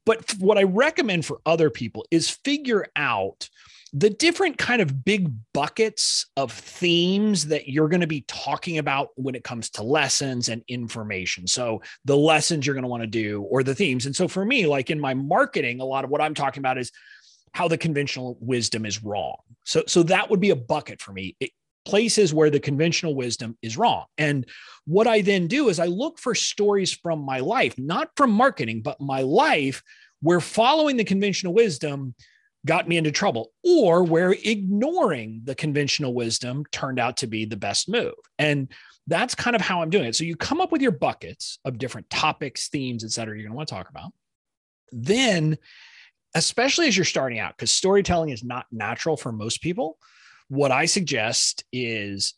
But 0.04 0.34
what 0.38 0.58
I 0.58 0.64
recommend 0.64 1.24
for 1.24 1.40
other 1.46 1.70
people 1.70 2.04
is 2.10 2.30
figure 2.30 2.86
out 2.96 3.48
the 3.92 4.10
different 4.10 4.58
kind 4.58 4.82
of 4.82 5.04
big 5.04 5.32
buckets 5.54 6.26
of 6.36 6.52
themes 6.52 7.46
that 7.46 7.68
you're 7.68 7.88
going 7.88 8.02
to 8.02 8.06
be 8.06 8.24
talking 8.28 8.78
about 8.78 9.10
when 9.14 9.34
it 9.34 9.44
comes 9.44 9.70
to 9.70 9.82
lessons 9.82 10.48
and 10.48 10.62
information. 10.68 11.46
So, 11.46 11.80
the 12.04 12.16
lessons 12.16 12.66
you're 12.66 12.74
going 12.74 12.82
to 12.82 12.88
want 12.88 13.02
to 13.02 13.06
do 13.06 13.42
or 13.42 13.62
the 13.62 13.74
themes. 13.74 14.04
And 14.04 14.14
so, 14.14 14.28
for 14.28 14.44
me, 14.44 14.66
like 14.66 14.90
in 14.90 15.00
my 15.00 15.14
marketing, 15.14 15.80
a 15.80 15.84
lot 15.84 16.04
of 16.04 16.10
what 16.10 16.20
I'm 16.20 16.34
talking 16.34 16.60
about 16.60 16.76
is 16.76 16.92
how 17.54 17.68
the 17.68 17.78
conventional 17.78 18.36
wisdom 18.40 18.84
is 18.84 19.02
wrong. 19.02 19.36
So, 19.64 19.84
so 19.86 20.02
that 20.04 20.28
would 20.28 20.40
be 20.40 20.50
a 20.50 20.56
bucket 20.56 21.00
for 21.00 21.12
me. 21.12 21.36
It, 21.40 21.50
places 21.88 22.34
where 22.34 22.50
the 22.50 22.60
conventional 22.60 23.14
wisdom 23.14 23.56
is 23.62 23.76
wrong. 23.76 24.04
And 24.18 24.46
what 24.84 25.06
I 25.06 25.22
then 25.22 25.46
do 25.46 25.68
is 25.68 25.80
I 25.80 25.86
look 25.86 26.18
for 26.18 26.34
stories 26.34 26.92
from 26.92 27.20
my 27.20 27.40
life, 27.40 27.74
not 27.78 28.10
from 28.16 28.30
marketing, 28.30 28.82
but 28.82 29.00
my 29.00 29.22
life 29.22 29.82
where 30.20 30.40
following 30.40 30.96
the 30.96 31.04
conventional 31.04 31.54
wisdom 31.54 32.14
got 32.66 32.88
me 32.88 32.96
into 32.96 33.10
trouble 33.10 33.52
or 33.64 34.04
where 34.04 34.32
ignoring 34.32 35.40
the 35.44 35.54
conventional 35.54 36.12
wisdom 36.12 36.64
turned 36.72 36.98
out 36.98 37.16
to 37.16 37.26
be 37.26 37.44
the 37.44 37.56
best 37.56 37.88
move. 37.88 38.14
And 38.38 38.70
that's 39.06 39.34
kind 39.34 39.56
of 39.56 39.62
how 39.62 39.80
I'm 39.80 39.90
doing 39.90 40.04
it. 40.04 40.16
So 40.16 40.24
you 40.24 40.36
come 40.36 40.60
up 40.60 40.70
with 40.70 40.82
your 40.82 40.92
buckets 40.92 41.58
of 41.64 41.78
different 41.78 42.10
topics, 42.10 42.68
themes, 42.68 43.04
et 43.04 43.10
cetera, 43.10 43.34
you're 43.34 43.44
going 43.44 43.52
to 43.52 43.56
want 43.56 43.68
to 43.68 43.74
talk 43.74 43.88
about. 43.88 44.12
Then, 44.92 45.56
especially 46.34 46.88
as 46.88 46.96
you're 46.96 47.04
starting 47.06 47.38
out, 47.38 47.56
because 47.56 47.70
storytelling 47.70 48.30
is 48.30 48.44
not 48.44 48.66
natural 48.70 49.16
for 49.16 49.32
most 49.32 49.62
people, 49.62 49.96
what 50.48 50.72
I 50.72 50.86
suggest 50.86 51.64
is 51.72 52.34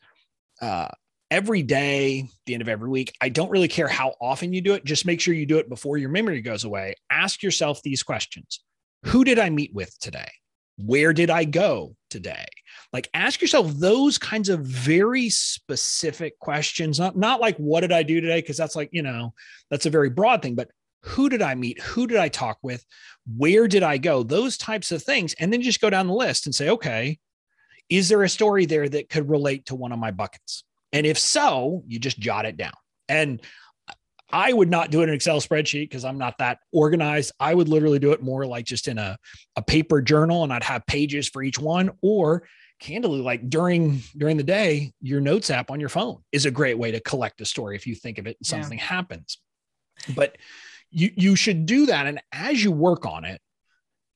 uh, 0.60 0.88
every 1.30 1.62
day, 1.62 2.28
the 2.46 2.54
end 2.54 2.62
of 2.62 2.68
every 2.68 2.88
week, 2.88 3.14
I 3.20 3.28
don't 3.28 3.50
really 3.50 3.68
care 3.68 3.88
how 3.88 4.14
often 4.20 4.52
you 4.52 4.60
do 4.60 4.74
it. 4.74 4.84
Just 4.84 5.06
make 5.06 5.20
sure 5.20 5.34
you 5.34 5.46
do 5.46 5.58
it 5.58 5.68
before 5.68 5.96
your 5.96 6.10
memory 6.10 6.40
goes 6.42 6.64
away. 6.64 6.94
Ask 7.10 7.42
yourself 7.42 7.80
these 7.82 8.02
questions 8.02 8.60
Who 9.04 9.24
did 9.24 9.38
I 9.38 9.50
meet 9.50 9.74
with 9.74 9.96
today? 10.00 10.30
Where 10.76 11.12
did 11.12 11.30
I 11.30 11.44
go 11.44 11.94
today? 12.08 12.46
Like 12.92 13.08
ask 13.14 13.40
yourself 13.40 13.70
those 13.74 14.18
kinds 14.18 14.48
of 14.48 14.60
very 14.60 15.28
specific 15.28 16.38
questions, 16.38 16.98
not, 16.98 17.16
not 17.16 17.40
like 17.40 17.56
what 17.58 17.82
did 17.82 17.92
I 17.92 18.02
do 18.02 18.20
today? 18.20 18.40
Because 18.40 18.56
that's 18.56 18.76
like, 18.76 18.88
you 18.90 19.02
know, 19.02 19.34
that's 19.70 19.86
a 19.86 19.90
very 19.90 20.10
broad 20.10 20.42
thing, 20.42 20.54
but 20.54 20.70
who 21.02 21.28
did 21.28 21.42
I 21.42 21.54
meet? 21.54 21.80
Who 21.80 22.06
did 22.06 22.18
I 22.18 22.28
talk 22.28 22.58
with? 22.62 22.84
Where 23.36 23.68
did 23.68 23.82
I 23.82 23.98
go? 23.98 24.22
Those 24.22 24.56
types 24.56 24.90
of 24.90 25.02
things. 25.02 25.34
And 25.38 25.52
then 25.52 25.62
just 25.62 25.80
go 25.80 25.90
down 25.90 26.06
the 26.06 26.14
list 26.14 26.46
and 26.46 26.54
say, 26.54 26.70
okay, 26.70 27.18
is 27.90 28.08
there 28.08 28.22
a 28.22 28.28
story 28.28 28.66
there 28.66 28.88
that 28.88 29.08
could 29.08 29.28
relate 29.28 29.66
to 29.66 29.74
one 29.74 29.92
of 29.92 29.98
my 29.98 30.12
buckets? 30.12 30.64
And 30.92 31.04
if 31.04 31.18
so, 31.18 31.82
you 31.86 31.98
just 31.98 32.18
jot 32.18 32.46
it 32.46 32.56
down. 32.56 32.72
And 33.08 33.42
I 34.32 34.52
would 34.52 34.70
not 34.70 34.90
do 34.90 35.00
it 35.00 35.04
in 35.04 35.08
an 35.08 35.14
Excel 35.16 35.40
spreadsheet 35.40 35.82
because 35.82 36.04
I'm 36.04 36.18
not 36.18 36.38
that 36.38 36.60
organized. 36.72 37.32
I 37.40 37.52
would 37.52 37.68
literally 37.68 37.98
do 37.98 38.12
it 38.12 38.22
more 38.22 38.46
like 38.46 38.64
just 38.64 38.86
in 38.86 38.96
a, 38.96 39.18
a 39.56 39.62
paper 39.62 40.00
journal 40.00 40.44
and 40.44 40.52
I'd 40.52 40.62
have 40.62 40.86
pages 40.86 41.28
for 41.28 41.42
each 41.42 41.58
one 41.58 41.90
or 42.00 42.44
candidly 42.80 43.20
like 43.20 43.50
during 43.50 44.00
during 44.16 44.38
the 44.38 44.42
day 44.42 44.90
your 45.02 45.20
notes 45.20 45.50
app 45.50 45.70
on 45.70 45.78
your 45.78 45.90
phone 45.90 46.16
is 46.32 46.46
a 46.46 46.50
great 46.50 46.78
way 46.78 46.90
to 46.90 46.98
collect 47.00 47.38
a 47.42 47.44
story 47.44 47.76
if 47.76 47.86
you 47.86 47.94
think 47.94 48.16
of 48.16 48.26
it 48.26 48.38
and 48.40 48.46
something 48.46 48.78
yeah. 48.78 48.84
happens 48.84 49.36
but 50.14 50.38
you 50.90 51.10
you 51.14 51.36
should 51.36 51.66
do 51.66 51.84
that 51.84 52.06
and 52.06 52.22
as 52.32 52.64
you 52.64 52.72
work 52.72 53.04
on 53.04 53.26
it, 53.26 53.38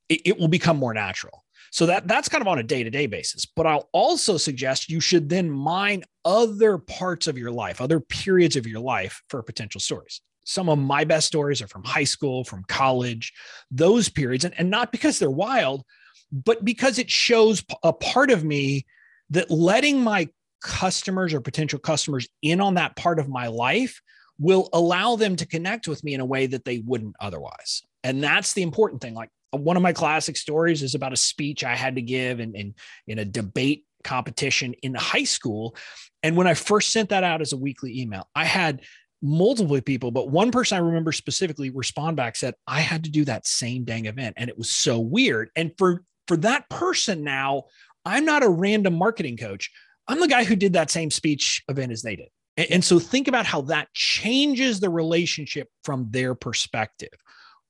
it 0.08 0.22
it 0.24 0.38
will 0.38 0.48
become 0.48 0.78
more 0.78 0.94
natural 0.94 1.43
so 1.74 1.86
that 1.86 2.06
that's 2.06 2.28
kind 2.28 2.40
of 2.40 2.46
on 2.46 2.60
a 2.60 2.62
day-to-day 2.62 3.08
basis. 3.08 3.44
But 3.46 3.66
I'll 3.66 3.88
also 3.90 4.36
suggest 4.36 4.88
you 4.88 5.00
should 5.00 5.28
then 5.28 5.50
mine 5.50 6.04
other 6.24 6.78
parts 6.78 7.26
of 7.26 7.36
your 7.36 7.50
life, 7.50 7.80
other 7.80 7.98
periods 7.98 8.54
of 8.54 8.64
your 8.64 8.78
life 8.78 9.20
for 9.28 9.42
potential 9.42 9.80
stories. 9.80 10.20
Some 10.44 10.68
of 10.68 10.78
my 10.78 11.02
best 11.02 11.26
stories 11.26 11.60
are 11.60 11.66
from 11.66 11.82
high 11.82 12.04
school, 12.04 12.44
from 12.44 12.62
college, 12.68 13.32
those 13.72 14.08
periods, 14.08 14.44
and, 14.44 14.54
and 14.56 14.70
not 14.70 14.92
because 14.92 15.18
they're 15.18 15.28
wild, 15.28 15.82
but 16.30 16.64
because 16.64 17.00
it 17.00 17.10
shows 17.10 17.64
a 17.82 17.92
part 17.92 18.30
of 18.30 18.44
me 18.44 18.86
that 19.30 19.50
letting 19.50 20.00
my 20.00 20.28
customers 20.62 21.34
or 21.34 21.40
potential 21.40 21.80
customers 21.80 22.28
in 22.40 22.60
on 22.60 22.74
that 22.74 22.94
part 22.94 23.18
of 23.18 23.28
my 23.28 23.48
life 23.48 24.00
will 24.38 24.68
allow 24.72 25.16
them 25.16 25.34
to 25.34 25.44
connect 25.44 25.88
with 25.88 26.04
me 26.04 26.14
in 26.14 26.20
a 26.20 26.24
way 26.24 26.46
that 26.46 26.64
they 26.64 26.78
wouldn't 26.86 27.16
otherwise. 27.18 27.82
And 28.04 28.22
that's 28.22 28.52
the 28.52 28.62
important 28.62 29.02
thing. 29.02 29.14
Like 29.14 29.30
one 29.54 29.76
of 29.76 29.82
my 29.82 29.92
classic 29.92 30.36
stories 30.36 30.82
is 30.82 30.94
about 30.94 31.12
a 31.12 31.16
speech 31.16 31.64
I 31.64 31.74
had 31.74 31.96
to 31.96 32.02
give 32.02 32.40
in, 32.40 32.54
in, 32.54 32.74
in 33.06 33.18
a 33.18 33.24
debate 33.24 33.84
competition 34.02 34.74
in 34.82 34.94
high 34.94 35.24
school. 35.24 35.76
And 36.22 36.36
when 36.36 36.46
I 36.46 36.54
first 36.54 36.92
sent 36.92 37.10
that 37.10 37.24
out 37.24 37.40
as 37.40 37.52
a 37.52 37.56
weekly 37.56 38.00
email, 38.00 38.28
I 38.34 38.44
had 38.44 38.82
multiple 39.22 39.80
people, 39.80 40.10
but 40.10 40.30
one 40.30 40.50
person 40.50 40.76
I 40.76 40.80
remember 40.80 41.10
specifically 41.10 41.70
respond 41.70 42.16
back 42.16 42.36
said, 42.36 42.54
I 42.66 42.80
had 42.80 43.04
to 43.04 43.10
do 43.10 43.24
that 43.24 43.46
same 43.46 43.84
dang 43.84 44.04
event. 44.04 44.34
And 44.36 44.50
it 44.50 44.58
was 44.58 44.70
so 44.70 45.00
weird. 45.00 45.50
And 45.56 45.72
for 45.78 46.04
for 46.28 46.36
that 46.38 46.68
person 46.70 47.22
now, 47.22 47.64
I'm 48.04 48.24
not 48.24 48.42
a 48.42 48.48
random 48.48 48.94
marketing 48.94 49.36
coach. 49.36 49.70
I'm 50.08 50.20
the 50.20 50.28
guy 50.28 50.44
who 50.44 50.56
did 50.56 50.74
that 50.74 50.90
same 50.90 51.10
speech 51.10 51.62
event 51.68 51.92
as 51.92 52.02
they 52.02 52.16
did. 52.16 52.28
And, 52.56 52.70
and 52.70 52.84
so 52.84 52.98
think 52.98 53.28
about 53.28 53.46
how 53.46 53.62
that 53.62 53.92
changes 53.94 54.80
the 54.80 54.90
relationship 54.90 55.68
from 55.82 56.08
their 56.10 56.34
perspective. 56.34 57.12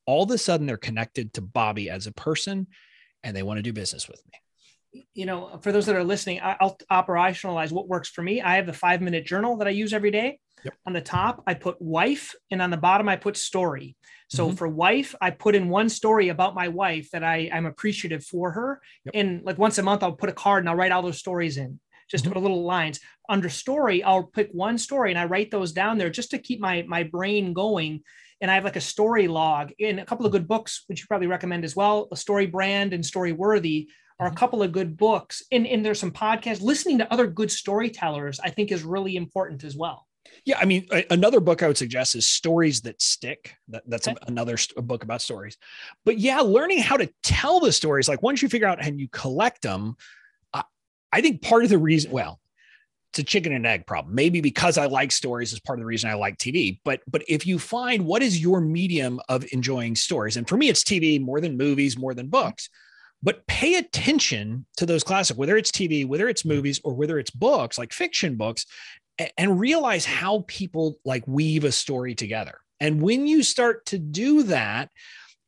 All 0.07 0.25
of 0.25 0.31
a 0.31 0.39
sudden, 0.39 0.67
they're 0.67 0.77
connected 0.77 1.33
to 1.35 1.41
Bobby 1.41 1.91
as 1.91 2.07
a 2.07 2.13
person 2.13 2.67
and 3.23 3.37
they 3.37 3.43
want 3.43 3.59
to 3.59 3.63
do 3.63 3.73
business 3.73 4.09
with 4.09 4.23
me. 4.33 5.05
You 5.15 5.27
know, 5.27 5.59
for 5.63 5.73
those 5.73 5.87
that 5.87 5.97
are 5.97 6.05
listening, 6.05 6.41
I'll 6.43 6.79
operationalize 6.91 7.73
what 7.73 7.89
works 7.89 8.09
for 8.09 8.23
me. 8.23 8.41
I 8.41 8.57
have 8.57 8.67
the 8.67 8.73
five 8.73 9.01
minute 9.01 9.27
journal 9.27 9.57
that 9.57 9.67
I 9.67 9.71
use 9.71 9.93
every 9.93 10.13
day. 10.13 10.39
Yep. 10.65 10.75
On 10.87 10.93
the 10.93 11.01
top, 11.01 11.43
I 11.47 11.55
put 11.55 11.81
wife, 11.83 12.35
and 12.51 12.63
on 12.63 12.71
the 12.71 12.77
bottom, 12.77 13.09
I 13.09 13.17
put 13.17 13.37
story. 13.37 13.97
So 14.29 14.47
mm-hmm. 14.47 14.57
for 14.57 14.69
wife, 14.69 15.15
I 15.21 15.31
put 15.31 15.55
in 15.55 15.69
one 15.69 15.89
story 15.89 16.29
about 16.29 16.55
my 16.55 16.69
wife 16.69 17.11
that 17.11 17.23
I, 17.23 17.51
I'm 17.53 17.67
appreciative 17.67 18.25
for 18.25 18.53
her. 18.53 18.81
Yep. 19.05 19.15
And 19.15 19.43
like 19.45 19.59
once 19.59 19.79
a 19.79 19.83
month, 19.83 20.03
I'll 20.03 20.13
put 20.13 20.31
a 20.31 20.35
card 20.35 20.63
and 20.63 20.71
I'll 20.71 20.77
write 20.77 20.93
all 20.93 21.03
those 21.03 21.19
stories 21.19 21.57
in 21.57 21.81
just 22.11 22.25
mm-hmm. 22.25 22.39
little 22.39 22.65
lines 22.65 23.01
under 23.31 23.49
story 23.49 24.03
i'll 24.03 24.25
pick 24.25 24.51
one 24.53 24.77
story 24.77 25.11
and 25.11 25.19
i 25.19 25.25
write 25.25 25.51
those 25.51 25.73
down 25.73 25.97
there 25.97 26.11
just 26.11 26.31
to 26.31 26.39
keep 26.39 26.61
my 26.61 26.85
my 26.87 27.03
brain 27.03 27.55
going 27.55 28.03
and 28.45 28.51
i 28.51 28.55
have 28.55 28.65
like 28.65 28.77
a 28.77 28.81
story 28.81 29.27
log 29.27 29.73
in 29.79 29.99
a 29.99 30.05
couple 30.05 30.27
of 30.27 30.33
good 30.33 30.47
books 30.47 30.85
which 30.87 31.01
you 31.01 31.07
probably 31.09 31.27
recommend 31.27 31.65
as 31.65 31.75
well 31.75 32.09
a 32.13 32.17
story 32.17 32.47
brand 32.47 32.93
and 32.93 33.05
story 33.05 33.33
worthy 33.33 33.89
are 34.21 34.27
a 34.27 34.31
mm-hmm. 34.31 34.39
couple 34.39 34.63
of 34.63 34.71
good 34.71 34.97
books 34.97 35.43
and, 35.51 35.67
and 35.67 35.85
there's 35.85 35.99
some 35.99 36.13
podcasts 36.13 36.61
listening 36.61 36.99
to 36.99 37.11
other 37.13 37.27
good 37.27 37.51
storytellers 37.51 38.39
i 38.41 38.51
think 38.51 38.71
is 38.71 38.85
really 38.85 39.17
important 39.17 39.65
as 39.65 39.77
well 39.77 40.07
yeah, 40.47 40.59
I 40.59 40.65
mean, 40.65 40.87
another 41.11 41.39
book 41.39 41.63
I 41.63 41.69
would 41.69 41.77
suggest 41.77 42.15
is 42.17 42.29
Stories 42.29 42.81
That 42.81 43.01
Stick. 43.01 43.57
That, 43.69 43.83
that's 43.87 44.09
okay. 44.09 44.17
another 44.27 44.57
st- 44.57 44.85
book 44.85 45.05
about 45.05 45.23
stories. 45.23 45.59
But 46.05 46.19
yeah, 46.19 46.41
learning 46.41 46.81
how 46.81 46.97
to 46.97 47.09
tell 47.23 47.61
the 47.61 47.71
stories, 47.71 48.09
like 48.09 48.23
once 48.23 48.43
you 48.43 48.49
figure 48.49 48.67
out 48.67 48.85
and 48.85 48.99
you 48.99 49.07
collect 49.09 49.63
them, 49.63 49.97
I 51.15 51.21
think 51.21 51.43
part 51.43 51.63
of 51.63 51.71
the 51.71 51.79
reason, 51.79 52.11
well, 52.11 52.41
it's 53.15 53.21
a 53.21 53.25
chicken 53.25 53.53
and 53.53 53.65
egg 53.65 53.87
problem. 53.87 54.13
Maybe 54.13 54.41
because 54.41 54.77
I 54.77 54.87
like 54.87 55.13
stories 55.13 55.53
is 55.53 55.61
part 55.61 55.79
of 55.79 55.83
the 55.83 55.87
reason 55.87 56.11
I 56.11 56.15
like 56.15 56.37
TV. 56.37 56.81
But 56.85 57.01
but 57.07 57.23
if 57.29 57.47
you 57.47 57.61
find 57.61 58.05
what 58.05 58.23
is 58.23 58.43
your 58.43 58.61
medium 58.61 59.21
of 59.29 59.47
enjoying 59.53 59.95
stories, 59.95 60.37
and 60.37 60.49
for 60.49 60.57
me, 60.57 60.69
it's 60.69 60.83
TV 60.83 61.21
more 61.21 61.41
than 61.41 61.57
movies, 61.57 61.97
more 61.97 62.13
than 62.13 62.27
books. 62.27 62.69
But 63.23 63.47
pay 63.47 63.77
attention 63.77 64.67
to 64.79 64.85
those 64.85 65.05
classic, 65.05 65.39
whether 65.39 65.57
it's 65.57 65.71
TV, 65.71 66.05
whether 66.05 66.29
it's 66.29 66.43
mm-hmm. 66.43 66.57
movies, 66.57 66.81
or 66.83 66.93
whether 66.93 67.21
it's 67.21 67.31
books 67.31 67.79
like 67.79 67.93
fiction 67.93 68.35
books, 68.37 68.67
and 69.39 69.61
realize 69.61 70.05
how 70.05 70.45
people 70.49 70.97
like 71.05 71.23
weave 71.29 71.63
a 71.63 71.71
story 71.71 72.17
together. 72.17 72.59
And 72.81 73.01
when 73.01 73.29
you 73.29 73.45
start 73.45 73.87
to 73.87 73.99
do 73.99 74.43
that, 74.45 74.91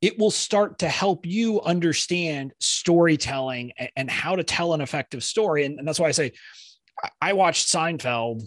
it 0.01 0.21
will 0.21 0.31
start 0.31 0.79
to 0.79 0.89
help 0.89 1.27
you 1.27 1.61
understand 1.63 2.53
storytelling 2.61 3.73
and, 3.97 4.09
how 4.09 4.37
to 4.37 4.45
tell 4.45 4.73
an 4.73 4.81
effective 4.81 5.25
story. 5.25 5.65
And, 5.65 5.81
and 5.81 5.89
that's 5.89 5.99
why 5.99 6.07
I 6.07 6.13
say 6.13 6.33
I 7.21 7.33
watched 7.33 7.69
Seinfeld 7.69 8.43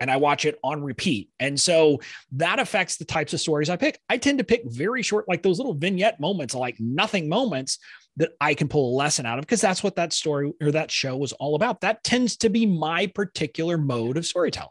and 0.00 0.10
I 0.10 0.16
watch 0.16 0.44
it 0.44 0.58
on 0.62 0.82
repeat. 0.82 1.30
And 1.40 1.58
so 1.58 2.00
that 2.32 2.58
affects 2.58 2.96
the 2.96 3.04
types 3.04 3.32
of 3.32 3.40
stories 3.40 3.70
I 3.70 3.76
pick. 3.76 3.98
I 4.08 4.18
tend 4.18 4.38
to 4.38 4.44
pick 4.44 4.62
very 4.66 5.02
short, 5.02 5.28
like 5.28 5.42
those 5.42 5.58
little 5.58 5.74
vignette 5.74 6.20
moments, 6.20 6.54
like 6.54 6.76
nothing 6.78 7.28
moments 7.28 7.78
that 8.18 8.30
I 8.40 8.54
can 8.54 8.68
pull 8.68 8.94
a 8.94 8.96
lesson 8.96 9.26
out 9.26 9.38
of 9.38 9.44
because 9.44 9.60
that's 9.60 9.82
what 9.82 9.96
that 9.96 10.12
story 10.12 10.52
or 10.60 10.70
that 10.72 10.90
show 10.90 11.16
was 11.16 11.32
all 11.32 11.54
about. 11.54 11.80
That 11.80 12.04
tends 12.04 12.36
to 12.38 12.50
be 12.50 12.66
my 12.66 13.06
particular 13.06 13.78
mode 13.78 14.16
of 14.16 14.26
storytelling 14.26 14.70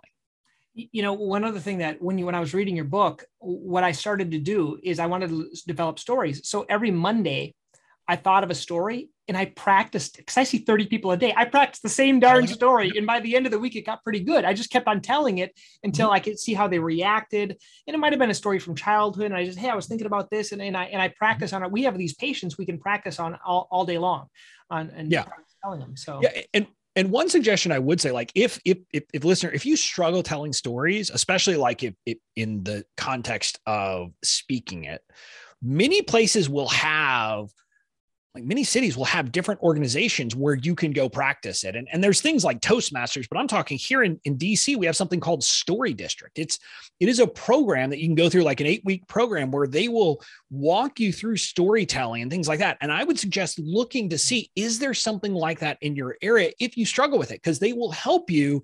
you 0.76 1.02
know 1.02 1.14
one 1.14 1.46
other 1.46 1.60
thing 1.60 1.78
that 1.78 2.02
when 2.02 2.18
you 2.18 2.26
when 2.26 2.36
i 2.36 2.40
was 2.40 2.54
reading 2.54 2.76
your 2.76 2.86
book 2.86 3.24
what 3.40 3.84
i 3.84 3.92
started 3.92 4.32
to 4.32 4.40
do 4.40 4.78
is 4.84 5.00
i 5.00 5.06
wanted 5.06 5.30
to 5.30 5.50
develop 5.66 5.98
stories 5.98 6.48
so 6.48 6.66
every 6.68 6.92
monday 6.92 7.54
i 8.08 8.16
thought 8.16 8.44
of 8.44 8.50
a 8.50 8.56
story 8.56 9.10
and 9.28 9.38
i 9.38 9.46
practiced 9.46 10.18
because 10.18 10.38
i 10.38 10.44
see 10.44 10.60
30 10.60 10.88
people 10.88 11.12
a 11.12 11.18
day. 11.18 11.34
I 11.36 11.46
practiced 11.46 11.84
the 11.84 11.90
same 11.90 12.20
darn 12.20 12.48
story 12.48 12.92
and 12.96 13.06
by 13.06 13.20
the 13.20 13.36
end 13.36 13.46
of 13.46 13.52
the 13.52 13.60
week 13.60 13.76
it 13.76 13.86
got 13.86 14.04
pretty 14.04 14.20
good. 14.20 14.46
I 14.46 14.54
just 14.54 14.70
kept 14.70 14.88
on 14.88 15.02
telling 15.02 15.40
it 15.40 15.58
until 15.84 16.08
mm-hmm. 16.08 16.16
i 16.16 16.20
could 16.20 16.40
see 16.40 16.54
how 16.54 16.68
they 16.68 16.80
reacted 16.80 17.58
and 17.88 17.96
it 17.96 17.98
might 17.98 18.14
have 18.14 18.20
been 18.20 18.30
a 18.30 18.36
story 18.36 18.60
from 18.60 18.76
childhood 18.76 19.26
and 19.26 19.36
i 19.36 19.46
just 19.46 19.58
hey 19.58 19.70
i 19.70 19.76
was 19.76 19.88
thinking 19.88 20.08
about 20.08 20.30
this 20.30 20.52
and, 20.52 20.62
and 20.62 20.78
i 20.78 20.86
and 20.86 21.02
i 21.02 21.08
practice 21.08 21.54
on 21.54 21.64
it. 21.64 21.72
We 21.72 21.84
have 21.84 21.98
these 21.98 22.16
patients 22.16 22.58
we 22.58 22.66
can 22.66 22.80
practice 22.80 23.20
on 23.20 23.38
all, 23.46 23.68
all 23.72 23.86
day 23.86 23.98
long 23.98 24.28
on 24.70 24.90
and 24.92 25.12
yeah. 25.12 25.26
telling 25.64 25.80
them 25.80 25.96
so. 25.96 26.20
Yeah 26.22 26.42
and 26.54 26.68
and 26.96 27.12
one 27.12 27.30
suggestion 27.30 27.72
I 27.72 27.80
would 27.80 28.00
say, 28.00 28.12
like 28.12 28.32
if 28.36 28.60
if 28.64 28.78
if, 28.94 29.04
if 29.14 29.24
listener, 29.24 29.52
if 29.52 29.66
you 29.66 29.76
struggle 29.76 30.24
telling 30.24 30.54
stories, 30.54 31.10
especially 31.10 31.58
like 31.58 31.84
if, 31.84 31.94
if 32.06 32.18
in 32.36 32.64
the 32.64 32.86
context 32.96 33.60
of 33.66 34.12
speaking 34.24 34.86
it, 34.86 35.02
many 35.62 36.02
places 36.02 36.50
will 36.50 36.70
have 36.70 37.50
like 38.36 38.44
many 38.44 38.66
cities 38.66 38.98
will 38.98 39.06
have 39.06 39.32
different 39.32 39.62
organizations 39.62 40.36
where 40.36 40.56
you 40.56 40.76
can 40.76 40.92
go 40.92 41.08
practice 41.08 41.64
it. 41.64 41.78
And, 41.78 41.88
and 41.94 42.04
there's 42.04 42.20
things 42.20 42.44
like 42.44 42.60
Toastmasters, 42.60 43.28
but 43.30 43.40
I'm 43.40 43.48
talking 43.48 43.78
here 43.78 44.04
in, 44.04 44.20
in 44.26 44.38
DC, 44.38 44.76
we 44.76 44.86
have 44.86 44.98
something 44.98 45.22
called 45.22 45.42
Story 45.42 45.94
District. 45.94 46.38
It's 46.38 46.60
it 47.00 47.08
is 47.08 47.20
a 47.20 47.28
program 47.28 47.90
that 47.92 48.00
you 48.00 48.08
can 48.08 48.16
go 48.16 48.30
through 48.30 48.44
like 48.44 48.60
an 48.60 48.68
eight-week 48.68 49.08
program 49.08 49.52
where 49.52 49.68
they 49.68 49.88
will 49.88 50.22
walk 50.50 51.00
you 51.00 51.14
through 51.14 51.38
storytelling 51.38 52.22
and 52.22 52.30
things 52.30 52.50
like 52.50 52.60
that. 52.60 52.78
And 52.82 52.92
I 52.92 53.06
would 53.06 53.18
suggest 53.18 53.58
looking 53.58 54.10
to 54.10 54.18
see 54.18 54.52
is 54.56 54.80
there 54.80 54.94
something 54.94 55.34
like 55.34 55.60
that 55.60 55.78
in 55.80 55.96
your 55.96 56.18
area 56.22 56.52
if 56.60 56.76
you 56.76 56.86
struggle 56.86 57.18
with 57.18 57.32
it, 57.32 57.42
because 57.42 57.60
they 57.60 57.72
will 57.72 57.92
help 57.92 58.30
you 58.30 58.64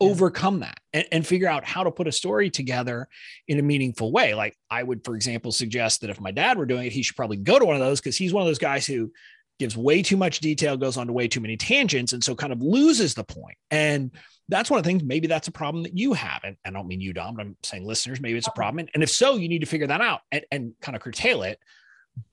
overcome 0.00 0.60
that 0.60 0.78
and, 0.92 1.06
and, 1.10 1.26
figure 1.26 1.48
out 1.48 1.64
how 1.64 1.82
to 1.82 1.90
put 1.90 2.06
a 2.06 2.12
story 2.12 2.50
together 2.50 3.08
in 3.48 3.58
a 3.58 3.62
meaningful 3.62 4.12
way. 4.12 4.34
Like 4.34 4.56
I 4.70 4.82
would, 4.82 5.04
for 5.04 5.16
example, 5.16 5.50
suggest 5.50 6.02
that 6.02 6.10
if 6.10 6.20
my 6.20 6.30
dad 6.30 6.56
were 6.56 6.66
doing 6.66 6.86
it, 6.86 6.92
he 6.92 7.02
should 7.02 7.16
probably 7.16 7.36
go 7.36 7.58
to 7.58 7.64
one 7.64 7.74
of 7.74 7.80
those 7.80 8.00
because 8.00 8.16
he's 8.16 8.32
one 8.32 8.42
of 8.42 8.46
those 8.46 8.58
guys 8.58 8.86
who 8.86 9.12
gives 9.58 9.76
way 9.76 10.02
too 10.02 10.16
much 10.16 10.40
detail, 10.40 10.76
goes 10.76 10.96
on 10.96 11.08
to 11.08 11.12
way 11.12 11.26
too 11.26 11.40
many 11.40 11.56
tangents, 11.56 12.12
and 12.12 12.22
so 12.22 12.34
kind 12.34 12.52
of 12.52 12.62
loses 12.62 13.14
the 13.14 13.24
point. 13.24 13.56
And 13.70 14.12
that's 14.48 14.70
one 14.70 14.78
of 14.78 14.84
the 14.84 14.88
things, 14.88 15.02
maybe 15.02 15.26
that's 15.26 15.48
a 15.48 15.52
problem 15.52 15.82
that 15.82 15.96
you 15.96 16.14
have. 16.14 16.40
And 16.44 16.56
I 16.64 16.70
don't 16.70 16.86
mean 16.86 17.00
you, 17.00 17.12
Don, 17.12 17.34
but 17.34 17.42
I'm 17.42 17.56
saying 17.62 17.84
listeners, 17.84 18.20
maybe 18.20 18.38
it's 18.38 18.46
a 18.46 18.50
uh-huh. 18.50 18.56
problem. 18.56 18.78
And, 18.80 18.90
and 18.94 19.02
if 19.02 19.10
so, 19.10 19.36
you 19.36 19.48
need 19.48 19.60
to 19.60 19.66
figure 19.66 19.88
that 19.88 20.00
out 20.00 20.20
and, 20.32 20.44
and 20.50 20.72
kind 20.80 20.96
of 20.96 21.02
curtail 21.02 21.42
it. 21.42 21.58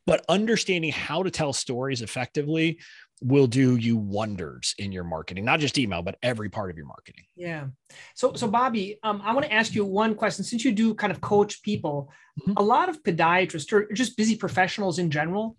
But 0.05 0.23
understanding 0.29 0.91
how 0.91 1.23
to 1.23 1.31
tell 1.31 1.53
stories 1.53 2.01
effectively 2.01 2.79
will 3.21 3.47
do 3.47 3.75
you 3.77 3.97
wonders 3.97 4.75
in 4.77 4.91
your 4.91 5.03
marketing, 5.03 5.45
not 5.45 5.59
just 5.59 5.77
email, 5.77 6.01
but 6.01 6.17
every 6.21 6.49
part 6.49 6.69
of 6.69 6.77
your 6.77 6.85
marketing. 6.85 7.23
Yeah. 7.35 7.67
So, 8.13 8.33
so 8.33 8.47
Bobby, 8.47 8.99
um, 9.03 9.21
I 9.23 9.33
want 9.33 9.45
to 9.45 9.53
ask 9.53 9.73
you 9.73 9.85
one 9.85 10.15
question. 10.15 10.43
Since 10.43 10.65
you 10.65 10.71
do 10.71 10.93
kind 10.93 11.11
of 11.11 11.21
coach 11.21 11.63
people, 11.63 12.11
mm-hmm. 12.41 12.53
a 12.57 12.61
lot 12.61 12.89
of 12.89 13.01
podiatrists 13.03 13.71
or 13.71 13.91
just 13.93 14.17
busy 14.17 14.35
professionals 14.35 14.99
in 14.99 15.09
general, 15.09 15.55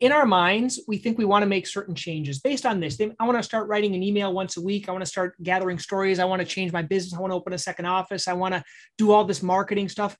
in 0.00 0.12
our 0.12 0.26
minds, 0.26 0.80
we 0.88 0.98
think 0.98 1.18
we 1.18 1.24
want 1.24 1.42
to 1.42 1.46
make 1.46 1.66
certain 1.66 1.94
changes 1.94 2.40
based 2.40 2.66
on 2.66 2.80
this. 2.80 2.98
I 3.00 3.26
want 3.26 3.38
to 3.38 3.42
start 3.42 3.68
writing 3.68 3.94
an 3.94 4.02
email 4.02 4.32
once 4.32 4.56
a 4.56 4.60
week. 4.60 4.88
I 4.88 4.92
want 4.92 5.02
to 5.02 5.10
start 5.10 5.40
gathering 5.42 5.78
stories. 5.78 6.18
I 6.18 6.24
want 6.24 6.40
to 6.40 6.46
change 6.46 6.72
my 6.72 6.82
business. 6.82 7.14
I 7.14 7.20
want 7.20 7.30
to 7.30 7.36
open 7.36 7.52
a 7.52 7.58
second 7.58 7.86
office. 7.86 8.26
I 8.26 8.32
want 8.32 8.54
to 8.54 8.64
do 8.96 9.12
all 9.12 9.24
this 9.24 9.42
marketing 9.42 9.88
stuff 9.88 10.16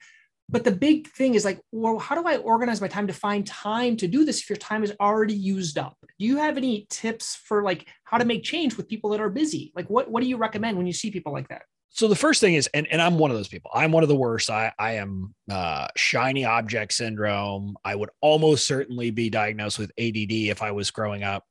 but 0.48 0.64
the 0.64 0.72
big 0.72 1.08
thing 1.08 1.34
is 1.34 1.44
like 1.44 1.60
well 1.72 1.98
how 1.98 2.14
do 2.14 2.26
i 2.26 2.36
organize 2.38 2.80
my 2.80 2.88
time 2.88 3.06
to 3.06 3.12
find 3.12 3.46
time 3.46 3.96
to 3.96 4.08
do 4.08 4.24
this 4.24 4.40
if 4.40 4.48
your 4.48 4.56
time 4.56 4.82
is 4.82 4.92
already 5.00 5.34
used 5.34 5.78
up? 5.78 5.96
Do 6.18 6.24
you 6.24 6.36
have 6.38 6.56
any 6.56 6.86
tips 6.90 7.36
for 7.36 7.62
like 7.62 7.88
how 8.04 8.18
to 8.18 8.24
make 8.24 8.42
change 8.42 8.76
with 8.76 8.88
people 8.88 9.10
that 9.10 9.20
are 9.20 9.28
busy? 9.28 9.72
Like 9.74 9.88
what, 9.88 10.10
what 10.10 10.22
do 10.22 10.28
you 10.28 10.36
recommend 10.36 10.76
when 10.76 10.86
you 10.86 10.92
see 10.92 11.10
people 11.10 11.32
like 11.32 11.48
that? 11.48 11.62
So 11.90 12.08
the 12.08 12.16
first 12.16 12.40
thing 12.40 12.54
is 12.54 12.68
and, 12.74 12.86
and 12.90 13.00
i'm 13.00 13.18
one 13.18 13.30
of 13.30 13.36
those 13.36 13.48
people. 13.48 13.70
I'm 13.74 13.92
one 13.92 14.02
of 14.02 14.08
the 14.08 14.16
worst. 14.16 14.50
I, 14.50 14.72
I 14.78 14.92
am 14.94 15.34
uh, 15.50 15.88
shiny 15.96 16.44
object 16.44 16.92
syndrome. 16.92 17.76
I 17.84 17.94
would 17.94 18.10
almost 18.20 18.66
certainly 18.66 19.10
be 19.10 19.30
diagnosed 19.30 19.78
with 19.78 19.90
add 19.98 20.16
if 20.16 20.62
i 20.62 20.70
was 20.72 20.90
growing 20.90 21.24
up 21.24 21.44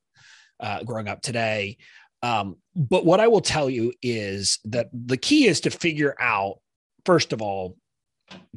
uh, 0.59 0.83
growing 0.83 1.07
up 1.07 1.21
today. 1.21 1.77
Um, 2.23 2.57
but 2.75 3.05
what 3.05 3.19
i 3.19 3.27
will 3.27 3.41
tell 3.41 3.69
you 3.69 3.93
is 4.01 4.59
that 4.65 4.89
the 4.91 5.17
key 5.17 5.47
is 5.47 5.61
to 5.61 5.69
figure 5.69 6.15
out 6.19 6.59
first 7.05 7.31
of 7.31 7.41
all 7.41 7.77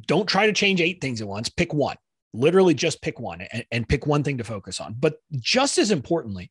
don't 0.07 0.27
try 0.27 0.45
to 0.47 0.53
change 0.53 0.81
eight 0.81 1.01
things 1.01 1.21
at 1.21 1.27
once. 1.27 1.49
Pick 1.49 1.73
one. 1.73 1.97
Literally 2.33 2.73
just 2.73 3.01
pick 3.01 3.19
one 3.19 3.41
and, 3.41 3.65
and 3.71 3.89
pick 3.89 4.07
one 4.07 4.23
thing 4.23 4.37
to 4.37 4.43
focus 4.43 4.79
on. 4.79 4.95
But 4.97 5.15
just 5.39 5.77
as 5.77 5.91
importantly, 5.91 6.49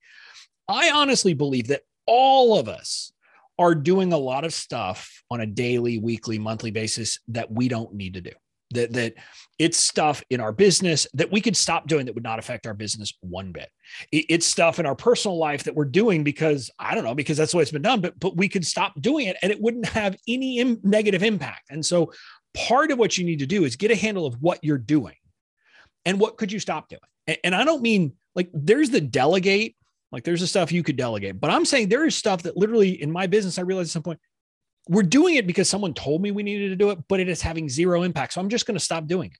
I 0.68 0.90
honestly 0.90 1.34
believe 1.34 1.68
that 1.68 1.82
all 2.06 2.58
of 2.58 2.68
us 2.68 3.12
are 3.58 3.74
doing 3.74 4.12
a 4.12 4.18
lot 4.18 4.44
of 4.44 4.52
stuff 4.54 5.22
on 5.30 5.40
a 5.40 5.46
daily, 5.46 5.98
weekly, 5.98 6.38
monthly 6.38 6.70
basis 6.70 7.18
that 7.28 7.50
we 7.50 7.68
don't 7.68 7.94
need 7.94 8.14
to 8.14 8.20
do. 8.20 8.32
that 8.72 8.92
that 8.92 9.14
it's 9.58 9.76
stuff 9.76 10.22
in 10.30 10.40
our 10.40 10.52
business 10.52 11.06
that 11.12 11.30
we 11.30 11.40
could 11.40 11.56
stop 11.56 11.86
doing 11.86 12.06
that 12.06 12.14
would 12.14 12.24
not 12.24 12.38
affect 12.38 12.66
our 12.66 12.74
business 12.74 13.12
one 13.20 13.52
bit 13.52 13.68
it's 14.12 14.46
stuff 14.46 14.78
in 14.78 14.86
our 14.86 14.94
personal 14.94 15.36
life 15.38 15.64
that 15.64 15.74
we're 15.74 15.84
doing 15.84 16.22
because 16.24 16.70
i 16.78 16.94
don't 16.94 17.04
know 17.04 17.14
because 17.14 17.36
that's 17.36 17.52
the 17.52 17.58
way 17.58 17.62
it's 17.62 17.72
been 17.72 17.82
done 17.82 18.00
but 18.00 18.18
but 18.18 18.36
we 18.36 18.48
could 18.48 18.64
stop 18.64 18.98
doing 19.00 19.26
it 19.26 19.36
and 19.42 19.50
it 19.52 19.60
wouldn't 19.60 19.86
have 19.86 20.16
any 20.28 20.58
Im- 20.58 20.80
negative 20.82 21.22
impact 21.22 21.70
and 21.70 21.84
so 21.84 22.12
part 22.54 22.90
of 22.90 22.98
what 22.98 23.16
you 23.16 23.24
need 23.24 23.38
to 23.38 23.46
do 23.46 23.64
is 23.64 23.76
get 23.76 23.90
a 23.90 23.96
handle 23.96 24.26
of 24.26 24.34
what 24.40 24.58
you're 24.62 24.78
doing 24.78 25.14
and 26.04 26.18
what 26.18 26.36
could 26.36 26.50
you 26.50 26.58
stop 26.58 26.88
doing 26.88 27.00
and, 27.26 27.38
and 27.44 27.54
i 27.54 27.64
don't 27.64 27.82
mean 27.82 28.12
like 28.34 28.50
there's 28.52 28.90
the 28.90 29.00
delegate 29.00 29.76
like 30.12 30.24
there's 30.24 30.40
the 30.40 30.46
stuff 30.46 30.72
you 30.72 30.82
could 30.82 30.96
delegate 30.96 31.40
but 31.40 31.50
i'm 31.50 31.64
saying 31.64 31.88
there 31.88 32.06
is 32.06 32.16
stuff 32.16 32.42
that 32.42 32.56
literally 32.56 33.00
in 33.00 33.10
my 33.10 33.26
business 33.26 33.58
i 33.58 33.62
realized 33.62 33.88
at 33.88 33.92
some 33.92 34.02
point 34.02 34.20
we're 34.88 35.02
doing 35.02 35.36
it 35.36 35.46
because 35.46 35.68
someone 35.68 35.94
told 35.94 36.20
me 36.20 36.32
we 36.32 36.42
needed 36.42 36.70
to 36.70 36.76
do 36.76 36.90
it, 36.90 36.98
but 37.08 37.20
it 37.20 37.28
is 37.28 37.40
having 37.40 37.68
zero 37.68 38.02
impact. 38.02 38.32
So 38.32 38.40
I'm 38.40 38.48
just 38.48 38.66
going 38.66 38.76
to 38.76 38.84
stop 38.84 39.06
doing 39.06 39.30
it. 39.30 39.38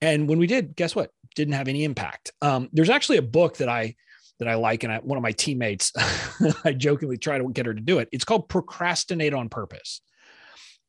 And 0.00 0.28
when 0.28 0.38
we 0.38 0.46
did, 0.46 0.74
guess 0.74 0.96
what? 0.96 1.10
Didn't 1.36 1.54
have 1.54 1.68
any 1.68 1.84
impact. 1.84 2.32
Um, 2.42 2.68
there's 2.72 2.90
actually 2.90 3.18
a 3.18 3.22
book 3.22 3.58
that 3.58 3.68
I 3.68 3.94
that 4.40 4.46
I 4.46 4.54
like, 4.54 4.84
and 4.84 4.92
I, 4.92 4.98
one 4.98 5.16
of 5.16 5.22
my 5.22 5.32
teammates, 5.32 5.92
I 6.64 6.72
jokingly 6.72 7.18
try 7.18 7.38
to 7.38 7.52
get 7.52 7.66
her 7.66 7.74
to 7.74 7.80
do 7.80 7.98
it. 7.98 8.08
It's 8.12 8.24
called 8.24 8.48
Procrastinate 8.48 9.34
on 9.34 9.48
Purpose, 9.48 10.00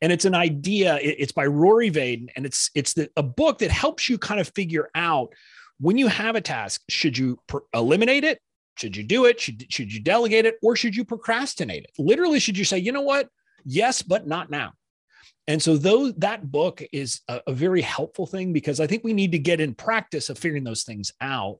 and 0.01 0.12
it's 0.12 0.25
an 0.25 0.35
idea. 0.35 0.97
It, 0.97 1.15
it's 1.19 1.31
by 1.31 1.45
Rory 1.45 1.91
Vaden, 1.91 2.27
and 2.35 2.45
it's 2.45 2.69
it's 2.75 2.93
the, 2.93 3.09
a 3.17 3.23
book 3.23 3.59
that 3.59 3.71
helps 3.71 4.09
you 4.09 4.17
kind 4.17 4.39
of 4.39 4.51
figure 4.55 4.89
out 4.95 5.33
when 5.79 5.97
you 5.97 6.07
have 6.07 6.35
a 6.35 6.41
task, 6.41 6.81
should 6.89 7.17
you 7.17 7.39
eliminate 7.73 8.23
it? 8.23 8.39
Should 8.75 8.95
you 8.95 9.03
do 9.03 9.25
it? 9.25 9.39
Should, 9.39 9.71
should 9.71 9.93
you 9.93 10.01
delegate 10.01 10.45
it? 10.45 10.55
Or 10.62 10.75
should 10.75 10.95
you 10.95 11.03
procrastinate 11.03 11.83
it? 11.83 11.91
Literally, 11.97 12.39
should 12.39 12.57
you 12.57 12.65
say, 12.65 12.77
you 12.77 12.91
know 12.91 13.01
what? 13.01 13.29
Yes, 13.65 14.01
but 14.01 14.27
not 14.27 14.49
now. 14.49 14.73
And 15.47 15.62
so 15.62 15.77
that 15.77 16.51
book 16.51 16.83
is 16.93 17.21
a, 17.27 17.41
a, 17.47 17.53
very 17.53 17.81
helpful 17.81 18.27
thing 18.27 18.53
because 18.53 18.79
I 18.79 18.88
think 18.88 19.03
we 19.03 19.13
need 19.13 19.31
to 19.31 19.39
get 19.39 19.59
in 19.59 19.73
practice 19.73 20.29
of 20.29 20.38
figuring 20.38 20.63
those 20.63 20.83
things 20.83 21.12
out. 21.21 21.59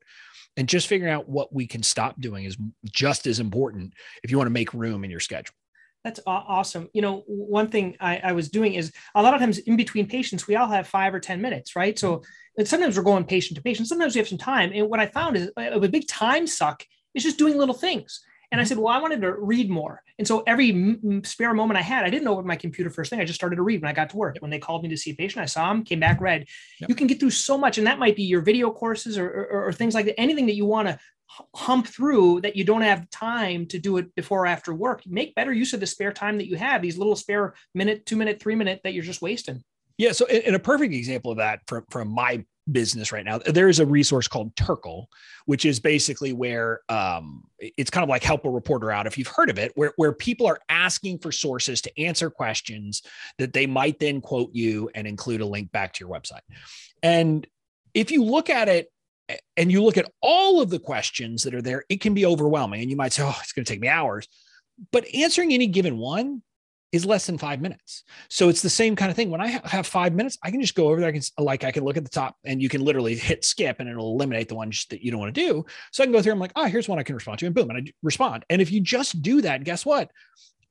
And 0.58 0.68
just 0.68 0.88
figuring 0.88 1.14
out 1.14 1.30
what 1.30 1.54
we 1.54 1.66
can 1.68 1.82
stop 1.82 2.20
doing 2.20 2.44
is 2.44 2.58
just 2.86 3.26
as 3.26 3.40
important 3.40 3.94
if 4.24 4.32
you 4.32 4.38
want 4.38 4.48
to 4.48 4.54
make 4.54 4.74
room 4.74 5.04
in 5.04 5.12
your 5.12 5.20
schedule. 5.20 5.56
That's 6.04 6.22
awesome. 6.26 6.88
You 6.94 7.02
know, 7.02 7.24
one 7.28 7.68
thing 7.68 7.98
I, 8.00 8.22
I, 8.24 8.32
was 8.32 8.50
doing 8.50 8.76
is 8.76 8.94
a 9.16 9.22
lot 9.22 9.34
of 9.34 9.42
times 9.42 9.58
in 9.58 9.76
between 9.76 10.08
patients, 10.08 10.48
we 10.48 10.56
all 10.56 10.68
have 10.68 10.88
five 10.88 11.14
or 11.14 11.20
10 11.20 11.42
minutes, 11.42 11.76
right? 11.76 12.00
So 12.00 12.18
mm-hmm. 12.18 12.64
sometimes 12.64 12.96
we're 12.96 13.04
going 13.04 13.26
patient 13.26 13.58
to 13.58 13.62
patient. 13.62 13.90
Sometimes 13.90 14.16
we 14.16 14.20
have 14.20 14.28
some 14.28 14.38
time. 14.38 14.72
And 14.74 14.90
what 14.90 15.02
I 15.02 15.08
found 15.08 15.36
is 15.36 15.52
uh, 15.58 15.72
a 15.72 15.90
big 15.90 16.08
time 16.08 16.48
suck 16.48 16.86
is 17.14 17.24
just 17.24 17.38
doing 17.38 17.58
little 17.58 17.76
things. 17.76 18.22
And 18.52 18.60
I 18.60 18.64
mm-hmm. 18.64 18.70
said, 18.70 18.78
well, 18.80 18.94
I 18.94 19.00
wanted 19.00 19.22
to 19.22 19.34
read 19.34 19.70
more. 19.70 20.02
And 20.18 20.28
so 20.28 20.44
every 20.48 20.72
m- 20.72 21.24
spare 21.24 21.54
moment 21.54 21.78
I 21.78 21.84
had, 21.84 22.04
I 22.04 22.10
didn't 22.10 22.28
open 22.28 22.48
my 22.48 22.56
computer 22.56 22.90
first 22.90 23.10
thing. 23.10 23.20
I 23.20 23.26
just 23.26 23.40
started 23.40 23.58
to 23.58 23.62
read 23.62 23.82
when 23.82 23.90
I 23.90 23.94
got 23.94 24.10
to 24.10 24.18
work. 24.18 24.38
When 24.40 24.50
they 24.50 24.60
called 24.60 24.84
me 24.84 24.90
to 24.90 24.98
see 24.98 25.12
a 25.12 25.16
patient, 25.16 25.44
I 25.44 25.46
saw 25.46 25.70
him, 25.72 25.84
came 25.84 26.00
back, 26.00 26.20
read. 26.20 26.48
Yep. 26.80 26.90
You 26.90 26.96
can 26.96 27.08
get 27.08 27.20
through 27.20 27.32
so 27.32 27.58
much. 27.58 27.78
And 27.78 27.86
that 27.88 28.00
might 28.00 28.16
be 28.16 28.24
your 28.24 28.42
video 28.42 28.72
courses 28.72 29.18
or, 29.18 29.28
or, 29.28 29.68
or 29.68 29.74
things 29.74 29.94
like 29.94 30.06
that. 30.06 30.20
Anything 30.20 30.48
that 30.48 30.56
you 30.56 30.66
want 30.66 30.88
to 30.88 31.00
hump 31.56 31.88
through 31.88 32.42
that 32.42 32.56
you 32.56 32.64
don't 32.64 32.82
have 32.82 33.10
time 33.10 33.66
to 33.68 33.80
do 33.80 33.98
it 33.98 34.14
before 34.16 34.44
or 34.44 34.48
after 34.48 34.74
work. 34.74 35.04
Make 35.06 35.36
better 35.36 35.54
use 35.54 35.74
of 35.74 35.80
the 35.80 35.88
spare 35.88 36.12
time 36.12 36.38
that 36.38 36.48
you 36.48 36.56
have, 36.56 36.82
these 36.82 36.98
little 36.98 37.16
spare 37.16 37.54
minute, 37.76 38.06
two 38.06 38.16
minute, 38.16 38.42
three 38.42 38.56
minute 38.56 38.82
that 38.84 38.94
you're 38.94 39.04
just 39.04 39.22
wasting. 39.22 39.64
Yeah. 39.98 40.14
So, 40.14 40.26
in 40.28 40.56
a 40.56 40.60
perfect 40.60 40.94
example 40.94 41.32
of 41.32 41.38
that 41.38 41.60
from, 41.68 41.86
from 41.90 42.08
my 42.10 42.46
business 42.72 43.12
right 43.12 43.26
now. 43.26 43.40
There 43.40 43.70
is 43.70 43.80
a 43.80 43.86
resource 43.86 44.28
called 44.28 44.56
Terkel, 44.56 45.06
which 45.46 45.66
is 45.66 45.80
basically 45.80 46.34
where 46.34 46.82
um, 46.90 47.44
it's 47.60 47.90
kind 47.90 48.04
of 48.04 48.10
like 48.10 48.24
help 48.24 48.46
a 48.46 48.50
reporter 48.50 48.92
out 48.92 49.08
if 49.08 49.18
you've 49.18 49.28
heard 49.28 49.50
of 49.50 49.58
it, 49.58 49.72
where, 49.76 49.94
where 49.96 50.14
people 50.14 50.48
are 50.48 50.60
asking 50.70 51.20
for 51.20 51.32
sources 51.32 51.82
to 51.82 52.00
answer 52.02 52.30
questions 52.30 53.02
that 53.38 53.54
they 53.54 53.66
might 53.66 54.00
then 54.00 54.22
quote 54.22 54.50
you 54.54 54.90
and 54.96 55.08
include 55.08 55.42
a 55.42 55.46
link 55.46 55.72
back 55.72 55.94
to 55.94 56.06
your 56.06 56.14
website. 56.14 56.42
And 57.02 57.46
if 57.94 58.12
you 58.12 58.24
look 58.24 58.50
at 58.50 58.68
it 58.68 58.92
and 59.58 59.72
you 59.72 59.84
look 59.84 59.98
at 59.98 60.12
all 60.22 60.62
of 60.62 60.70
the 60.70 60.80
questions 60.80 61.44
that 61.44 61.54
are 61.54 61.62
there, 61.62 61.84
it 61.90 62.02
can 62.02 62.14
be 62.14 62.26
overwhelming. 62.26 62.82
And 62.82 62.90
you 62.90 62.98
might 62.98 63.14
say, 63.14 63.24
oh, 63.24 63.38
it's 63.42 63.54
going 63.54 63.66
to 63.66 63.72
take 63.72 63.82
me 63.82 63.88
hours. 63.88 64.28
But 64.92 65.06
answering 65.14 65.54
any 65.54 65.68
given 65.68 65.98
one 65.98 66.42
is 66.92 67.06
less 67.06 67.28
than 67.28 67.38
five 67.38 67.62
minutes. 67.62 68.04
So 68.30 68.50
it's 68.50 68.62
the 68.62 68.70
same 68.70 68.96
kind 68.96 69.12
of 69.12 69.16
thing. 69.16 69.30
When 69.30 69.42
I 69.42 69.48
have 69.64 69.86
five 69.86 70.14
minutes, 70.14 70.38
I 70.44 70.52
can 70.52 70.62
just 70.62 70.76
go 70.76 70.88
over 70.88 71.00
there. 71.00 71.10
I 71.10 71.12
can 71.12 71.22
like 71.38 71.64
I 71.64 71.72
can 71.72 71.84
look 71.84 71.98
at 71.98 72.04
the 72.04 72.10
top, 72.10 72.36
and 72.44 72.62
you 72.62 72.70
can 72.70 72.82
literally 72.82 73.16
hit 73.16 73.46
skip, 73.46 73.80
and 73.80 73.88
it'll 73.88 74.14
eliminate 74.14 74.50
the 74.50 74.56
ones 74.56 74.86
that 74.90 75.04
you 75.04 75.12
don't 75.12 75.20
want 75.20 75.34
to 75.34 75.42
do. 75.42 75.66
So 75.92 76.04
I 76.04 76.06
can 76.06 76.14
go 76.14 76.22
through. 76.22 76.34
I'm 76.34 76.40
like, 76.40 76.54
oh, 76.56 76.66
here's 76.66 76.90
one 76.90 77.00
I 77.00 77.04
can 77.04 77.16
respond 77.16 77.40
to, 77.40 77.46
and 77.46 77.56
boom, 77.56 77.70
and 77.70 77.78
I 77.78 77.92
respond. 78.02 78.46
And 78.50 78.62
if 78.62 78.72
you 78.72 78.82
just 78.82 79.22
do 79.22 79.42
that, 79.42 79.64
guess 79.64 79.86
what? 79.86 80.12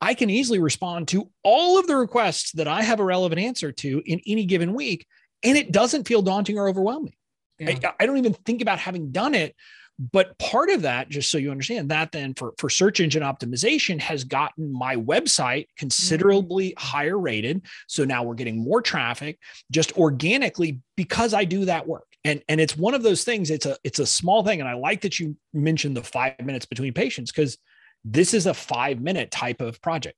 I 0.00 0.14
can 0.14 0.30
easily 0.30 0.60
respond 0.60 1.08
to 1.08 1.30
all 1.42 1.78
of 1.78 1.86
the 1.86 1.96
requests 1.96 2.52
that 2.52 2.68
I 2.68 2.82
have 2.82 3.00
a 3.00 3.04
relevant 3.04 3.40
answer 3.40 3.72
to 3.72 4.02
in 4.04 4.20
any 4.26 4.44
given 4.44 4.74
week, 4.74 5.06
and 5.42 5.56
it 5.56 5.72
doesn't 5.72 6.06
feel 6.06 6.22
daunting 6.22 6.58
or 6.58 6.68
overwhelming. 6.68 7.14
Yeah. 7.58 7.70
I, 7.70 7.94
I 8.00 8.06
don't 8.06 8.18
even 8.18 8.34
think 8.34 8.62
about 8.62 8.78
having 8.78 9.10
done 9.10 9.34
it 9.34 9.54
but 9.98 10.38
part 10.38 10.70
of 10.70 10.82
that 10.82 11.08
just 11.08 11.30
so 11.30 11.38
you 11.38 11.50
understand 11.50 11.88
that 11.88 12.12
then 12.12 12.32
for, 12.34 12.54
for 12.58 12.70
search 12.70 13.00
engine 13.00 13.22
optimization 13.22 14.00
has 14.00 14.22
gotten 14.22 14.72
my 14.72 14.94
website 14.94 15.66
considerably 15.76 16.70
mm-hmm. 16.70 16.86
higher 16.86 17.18
rated. 17.18 17.66
So 17.88 18.04
now 18.04 18.22
we're 18.22 18.34
getting 18.34 18.62
more 18.62 18.80
traffic 18.80 19.38
just 19.72 19.96
organically 19.98 20.80
because 20.96 21.34
i 21.34 21.44
do 21.44 21.64
that 21.64 21.86
work. 21.86 22.06
And 22.24 22.42
and 22.48 22.60
it's 22.60 22.76
one 22.76 22.94
of 22.94 23.02
those 23.02 23.24
things 23.24 23.50
it's 23.50 23.66
a 23.66 23.76
it's 23.82 23.98
a 23.98 24.06
small 24.06 24.44
thing. 24.44 24.60
And 24.60 24.68
i 24.68 24.74
like 24.74 25.00
that 25.00 25.18
you 25.18 25.36
mentioned 25.52 25.96
the 25.96 26.02
five 26.02 26.34
minutes 26.44 26.66
between 26.66 26.92
patients 26.92 27.32
because 27.32 27.58
this 28.04 28.34
is 28.34 28.46
a 28.46 28.54
five 28.54 29.00
minute 29.00 29.32
type 29.32 29.60
of 29.60 29.80
project. 29.82 30.16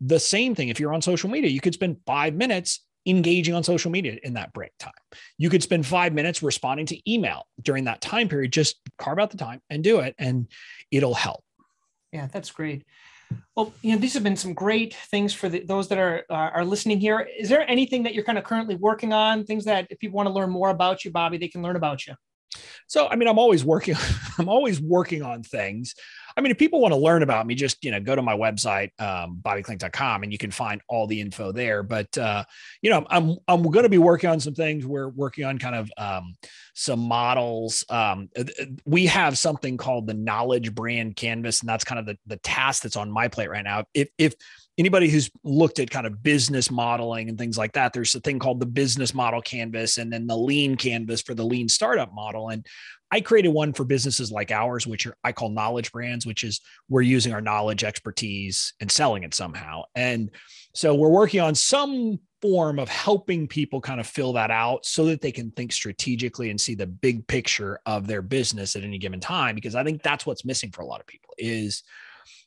The 0.00 0.20
same 0.20 0.54
thing 0.54 0.68
if 0.68 0.78
you're 0.78 0.94
on 0.94 1.02
social 1.02 1.30
media 1.30 1.50
you 1.50 1.60
could 1.60 1.74
spend 1.74 1.96
five 2.06 2.34
minutes 2.34 2.84
engaging 3.06 3.54
on 3.54 3.62
social 3.62 3.90
media 3.90 4.18
in 4.22 4.34
that 4.34 4.52
break 4.52 4.72
time. 4.78 4.92
You 5.38 5.48
could 5.48 5.62
spend 5.62 5.86
five 5.86 6.12
minutes 6.12 6.42
responding 6.42 6.86
to 6.86 7.10
email 7.12 7.46
during 7.62 7.84
that 7.84 8.00
time 8.00 8.28
period. 8.28 8.52
Just 8.52 8.76
carve 8.98 9.18
out 9.18 9.30
the 9.30 9.36
time 9.36 9.62
and 9.70 9.82
do 9.82 10.00
it, 10.00 10.14
and 10.18 10.48
it'll 10.90 11.14
help. 11.14 11.42
Yeah, 12.12 12.28
that's 12.32 12.50
great. 12.50 12.84
Well, 13.56 13.72
you 13.82 13.92
know, 13.92 13.98
these 13.98 14.14
have 14.14 14.22
been 14.22 14.36
some 14.36 14.54
great 14.54 14.94
things 14.94 15.32
for 15.32 15.48
the, 15.48 15.60
those 15.60 15.88
that 15.88 15.98
are 15.98 16.24
uh, 16.30 16.50
are 16.54 16.64
listening 16.64 17.00
here. 17.00 17.20
Is 17.20 17.48
there 17.48 17.68
anything 17.68 18.04
that 18.04 18.14
you're 18.14 18.24
kind 18.24 18.38
of 18.38 18.44
currently 18.44 18.76
working 18.76 19.12
on? 19.12 19.44
Things 19.44 19.64
that 19.64 19.88
if 19.90 19.98
people 19.98 20.16
want 20.16 20.28
to 20.28 20.32
learn 20.32 20.50
more 20.50 20.70
about 20.70 21.04
you, 21.04 21.10
Bobby, 21.10 21.38
they 21.38 21.48
can 21.48 21.62
learn 21.62 21.76
about 21.76 22.06
you. 22.06 22.14
So, 22.86 23.08
I 23.08 23.16
mean, 23.16 23.28
I'm 23.28 23.38
always 23.38 23.64
working. 23.64 23.96
I'm 24.38 24.48
always 24.48 24.80
working 24.80 25.22
on 25.22 25.42
things. 25.42 25.94
I 26.36 26.42
mean, 26.42 26.50
if 26.50 26.58
people 26.58 26.80
want 26.80 26.92
to 26.92 26.98
learn 26.98 27.22
about 27.22 27.46
me, 27.46 27.54
just 27.54 27.82
you 27.82 27.90
know, 27.90 28.00
go 28.00 28.14
to 28.14 28.20
my 28.20 28.36
website, 28.36 28.90
um, 29.00 29.40
bobbyklink.com, 29.42 30.22
and 30.22 30.30
you 30.30 30.38
can 30.38 30.50
find 30.50 30.82
all 30.86 31.06
the 31.06 31.20
info 31.20 31.50
there. 31.50 31.82
But 31.82 32.16
uh, 32.18 32.44
you 32.82 32.90
know, 32.90 33.06
I'm 33.08 33.36
I'm 33.48 33.62
going 33.62 33.84
to 33.84 33.88
be 33.88 33.98
working 33.98 34.28
on 34.28 34.38
some 34.40 34.54
things. 34.54 34.84
We're 34.84 35.08
working 35.08 35.44
on 35.44 35.58
kind 35.58 35.74
of 35.74 35.90
um, 35.96 36.34
some 36.74 37.00
models. 37.00 37.84
Um, 37.88 38.28
we 38.84 39.06
have 39.06 39.38
something 39.38 39.78
called 39.78 40.06
the 40.06 40.14
Knowledge 40.14 40.74
Brand 40.74 41.16
Canvas, 41.16 41.60
and 41.60 41.68
that's 41.68 41.84
kind 41.84 41.98
of 41.98 42.06
the 42.06 42.18
the 42.26 42.36
task 42.36 42.82
that's 42.82 42.96
on 42.96 43.10
my 43.10 43.28
plate 43.28 43.48
right 43.48 43.64
now. 43.64 43.84
If 43.94 44.08
if 44.18 44.34
anybody 44.78 45.08
who's 45.08 45.30
looked 45.42 45.78
at 45.78 45.90
kind 45.90 46.06
of 46.06 46.22
business 46.22 46.70
modeling 46.70 47.28
and 47.28 47.38
things 47.38 47.56
like 47.56 47.72
that, 47.72 47.92
there's 47.92 48.14
a 48.14 48.20
thing 48.20 48.38
called 48.38 48.60
the 48.60 48.66
business 48.66 49.14
model 49.14 49.40
canvas 49.40 49.96
and 49.96 50.12
then 50.12 50.26
the 50.26 50.36
lean 50.36 50.76
canvas 50.76 51.22
for 51.22 51.34
the 51.34 51.44
lean 51.44 51.68
startup 51.68 52.12
model. 52.12 52.50
And 52.50 52.66
I 53.10 53.20
created 53.20 53.50
one 53.50 53.72
for 53.72 53.84
businesses 53.84 54.32
like 54.32 54.50
ours, 54.50 54.86
which 54.86 55.06
are, 55.06 55.16
I 55.22 55.32
call 55.32 55.48
knowledge 55.48 55.92
brands, 55.92 56.26
which 56.26 56.42
is 56.42 56.60
we're 56.88 57.02
using 57.02 57.32
our 57.32 57.40
knowledge, 57.40 57.84
expertise, 57.84 58.74
and 58.80 58.90
selling 58.90 59.22
it 59.22 59.34
somehow. 59.34 59.84
And 59.94 60.30
so 60.74 60.94
we're 60.94 61.08
working 61.08 61.40
on 61.40 61.54
some 61.54 62.18
form 62.42 62.78
of 62.78 62.88
helping 62.88 63.46
people 63.46 63.80
kind 63.80 64.00
of 64.00 64.06
fill 64.06 64.32
that 64.34 64.50
out 64.50 64.84
so 64.84 65.06
that 65.06 65.20
they 65.20 65.32
can 65.32 65.50
think 65.52 65.72
strategically 65.72 66.50
and 66.50 66.60
see 66.60 66.74
the 66.74 66.86
big 66.86 67.26
picture 67.28 67.80
of 67.86 68.06
their 68.06 68.22
business 68.22 68.76
at 68.76 68.82
any 68.82 68.98
given 68.98 69.20
time. 69.20 69.54
Because 69.54 69.74
I 69.74 69.84
think 69.84 70.02
that's 70.02 70.26
what's 70.26 70.44
missing 70.44 70.72
for 70.72 70.82
a 70.82 70.86
lot 70.86 71.00
of 71.00 71.06
people 71.06 71.32
is 71.38 71.82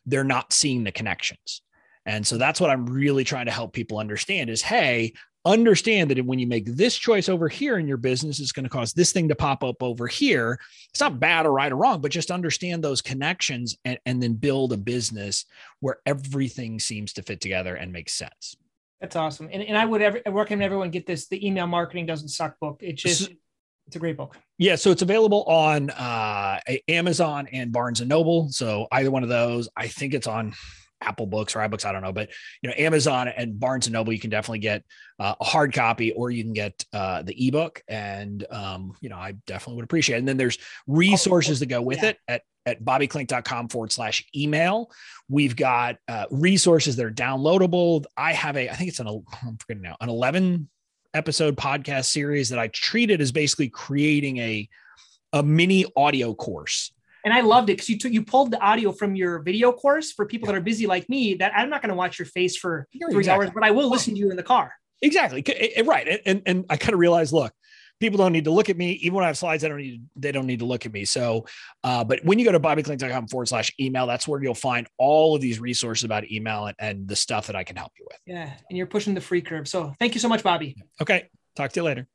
they're 0.05 0.23
not 0.23 0.53
seeing 0.53 0.83
the 0.83 0.91
connections. 0.91 1.61
And 2.05 2.25
so 2.25 2.37
that's 2.37 2.59
what 2.59 2.69
I'm 2.69 2.85
really 2.85 3.23
trying 3.23 3.45
to 3.45 3.51
help 3.51 3.73
people 3.73 3.99
understand 3.99 4.49
is, 4.49 4.61
hey, 4.61 5.13
understand 5.45 6.11
that 6.11 6.25
when 6.25 6.39
you 6.39 6.47
make 6.47 6.65
this 6.65 6.97
choice 6.97 7.29
over 7.29 7.47
here 7.47 7.77
in 7.77 7.87
your 7.87 7.97
business, 7.97 8.39
it's 8.39 8.51
going 8.51 8.65
to 8.65 8.69
cause 8.69 8.93
this 8.93 9.11
thing 9.11 9.29
to 9.29 9.35
pop 9.35 9.63
up 9.63 9.81
over 9.81 10.07
here. 10.07 10.59
It's 10.89 10.99
not 10.99 11.19
bad 11.19 11.45
or 11.45 11.53
right 11.53 11.71
or 11.71 11.77
wrong, 11.77 12.01
but 12.01 12.11
just 12.11 12.31
understand 12.31 12.83
those 12.83 13.01
connections 13.01 13.77
and, 13.85 13.97
and 14.05 14.21
then 14.21 14.33
build 14.33 14.73
a 14.73 14.77
business 14.77 15.45
where 15.79 15.99
everything 16.05 16.79
seems 16.79 17.13
to 17.13 17.23
fit 17.23 17.41
together 17.41 17.75
and 17.75 17.93
make 17.93 18.09
sense. 18.09 18.55
That's 18.99 19.15
awesome. 19.15 19.49
And, 19.51 19.63
and 19.63 19.77
I 19.77 19.85
would 19.85 20.01
ever, 20.01 20.21
recommend 20.27 20.63
everyone 20.63 20.89
get 20.89 21.05
this, 21.05 21.27
the 21.27 21.45
email 21.45 21.67
marketing 21.67 22.05
doesn't 22.05 22.29
suck 22.29 22.59
book. 22.59 22.79
It's 22.81 23.01
just, 23.01 23.31
it's 23.87 23.95
a 23.95 23.99
great 23.99 24.17
book. 24.17 24.37
Yeah, 24.57 24.75
so 24.75 24.91
it's 24.91 25.01
available 25.01 25.43
on 25.45 25.89
uh, 25.91 26.59
Amazon 26.89 27.47
and 27.53 27.71
Barnes 27.71 28.01
and 28.01 28.09
Noble. 28.09 28.49
So 28.49 28.87
either 28.91 29.09
one 29.09 29.23
of 29.23 29.29
those. 29.29 29.69
I 29.75 29.87
think 29.87 30.13
it's 30.13 30.27
on 30.27 30.53
Apple 31.01 31.27
Books 31.27 31.55
or 31.55 31.59
iBooks, 31.59 31.85
I 31.85 31.91
don't 31.91 32.01
know, 32.01 32.11
but 32.11 32.29
you 32.61 32.69
know, 32.69 32.75
Amazon 32.77 33.27
and 33.27 33.59
Barnes 33.59 33.87
and 33.87 33.93
Noble, 33.93 34.13
you 34.13 34.19
can 34.19 34.29
definitely 34.29 34.59
get 34.59 34.83
uh, 35.19 35.35
a 35.39 35.43
hard 35.43 35.73
copy 35.73 36.11
or 36.11 36.29
you 36.31 36.43
can 36.43 36.53
get 36.53 36.83
uh, 36.93 37.21
the 37.21 37.47
ebook, 37.47 37.81
and 37.87 38.45
um, 38.51 38.93
you 39.01 39.09
know, 39.09 39.17
I 39.17 39.33
definitely 39.45 39.75
would 39.75 39.85
appreciate. 39.85 40.17
it. 40.17 40.19
And 40.19 40.27
then 40.27 40.37
there's 40.37 40.57
resources 40.87 41.59
that 41.59 41.67
go 41.67 41.81
with 41.81 42.03
yeah. 42.03 42.09
it 42.09 42.17
at 42.27 42.41
at 42.65 42.83
bobbyklink.com 42.83 43.69
forward 43.69 43.91
slash 43.91 44.25
email. 44.35 44.91
We've 45.27 45.55
got 45.55 45.97
uh, 46.07 46.25
resources 46.29 46.95
that 46.97 47.05
are 47.05 47.11
downloadable. 47.11 48.05
I 48.15 48.33
have 48.33 48.57
a, 48.57 48.69
I 48.69 48.73
think 48.75 48.89
it's 48.89 48.99
an, 48.99 49.07
I'm 49.07 49.57
forgetting 49.57 49.81
now, 49.81 49.95
an 49.99 50.09
11 50.09 50.69
episode 51.13 51.57
podcast 51.57 52.05
series 52.05 52.49
that 52.49 52.59
I 52.59 52.67
treated 52.67 53.21
as 53.21 53.31
basically 53.31 53.69
creating 53.69 54.37
a 54.37 54.69
a 55.33 55.43
mini 55.43 55.85
audio 55.95 56.33
course. 56.33 56.91
And 57.25 57.33
I 57.33 57.41
loved 57.41 57.69
it 57.69 57.73
because 57.73 57.89
you 57.89 57.97
took 57.97 58.11
you 58.11 58.23
pulled 58.23 58.51
the 58.51 58.59
audio 58.59 58.91
from 58.91 59.15
your 59.15 59.39
video 59.39 59.71
course 59.71 60.11
for 60.11 60.25
people 60.25 60.47
that 60.47 60.55
are 60.55 60.61
busy 60.61 60.87
like 60.87 61.09
me. 61.09 61.35
That 61.35 61.51
I'm 61.55 61.69
not 61.69 61.81
going 61.81 61.89
to 61.89 61.95
watch 61.95 62.19
your 62.19 62.25
face 62.25 62.55
for 62.55 62.87
three 62.91 63.19
exactly. 63.19 63.45
hours, 63.45 63.53
but 63.53 63.63
I 63.63 63.71
will 63.71 63.89
listen 63.89 64.13
to 64.13 64.19
you 64.19 64.31
in 64.31 64.37
the 64.37 64.43
car. 64.43 64.73
Exactly, 65.01 65.43
right. 65.85 66.21
And 66.25 66.41
and 66.45 66.65
I 66.69 66.77
kind 66.77 66.93
of 66.93 66.99
realized, 66.99 67.33
look, 67.33 67.53
people 67.99 68.17
don't 68.17 68.31
need 68.31 68.45
to 68.45 68.51
look 68.51 68.69
at 68.69 68.77
me. 68.77 68.91
Even 68.91 69.15
when 69.15 69.23
I 69.23 69.27
have 69.27 69.37
slides, 69.37 69.63
I 69.63 69.67
don't 69.67 69.77
need 69.77 70.03
they 70.15 70.31
don't 70.31 70.45
need 70.45 70.59
to 70.59 70.65
look 70.65 70.85
at 70.85 70.93
me. 70.93 71.05
So, 71.05 71.45
uh, 71.83 72.03
but 72.03 72.23
when 72.23 72.39
you 72.39 72.45
go 72.45 72.51
to 72.51 72.59
bobbyklink.com 72.59 73.27
forward 73.27 73.47
slash 73.47 73.71
email, 73.79 74.07
that's 74.07 74.27
where 74.27 74.41
you'll 74.41 74.53
find 74.53 74.87
all 74.97 75.35
of 75.35 75.41
these 75.41 75.59
resources 75.59 76.03
about 76.03 76.29
email 76.31 76.67
and, 76.67 76.75
and 76.79 77.07
the 77.07 77.15
stuff 77.15 77.47
that 77.47 77.55
I 77.55 77.63
can 77.63 77.75
help 77.75 77.91
you 77.99 78.05
with. 78.09 78.19
Yeah, 78.25 78.51
and 78.69 78.77
you're 78.77 78.87
pushing 78.87 79.13
the 79.13 79.21
free 79.21 79.41
curve. 79.41 79.67
So 79.67 79.93
thank 79.99 80.13
you 80.13 80.19
so 80.19 80.29
much, 80.29 80.43
Bobby. 80.43 80.75
Okay, 81.01 81.29
talk 81.55 81.71
to 81.71 81.79
you 81.79 81.83
later. 81.83 82.07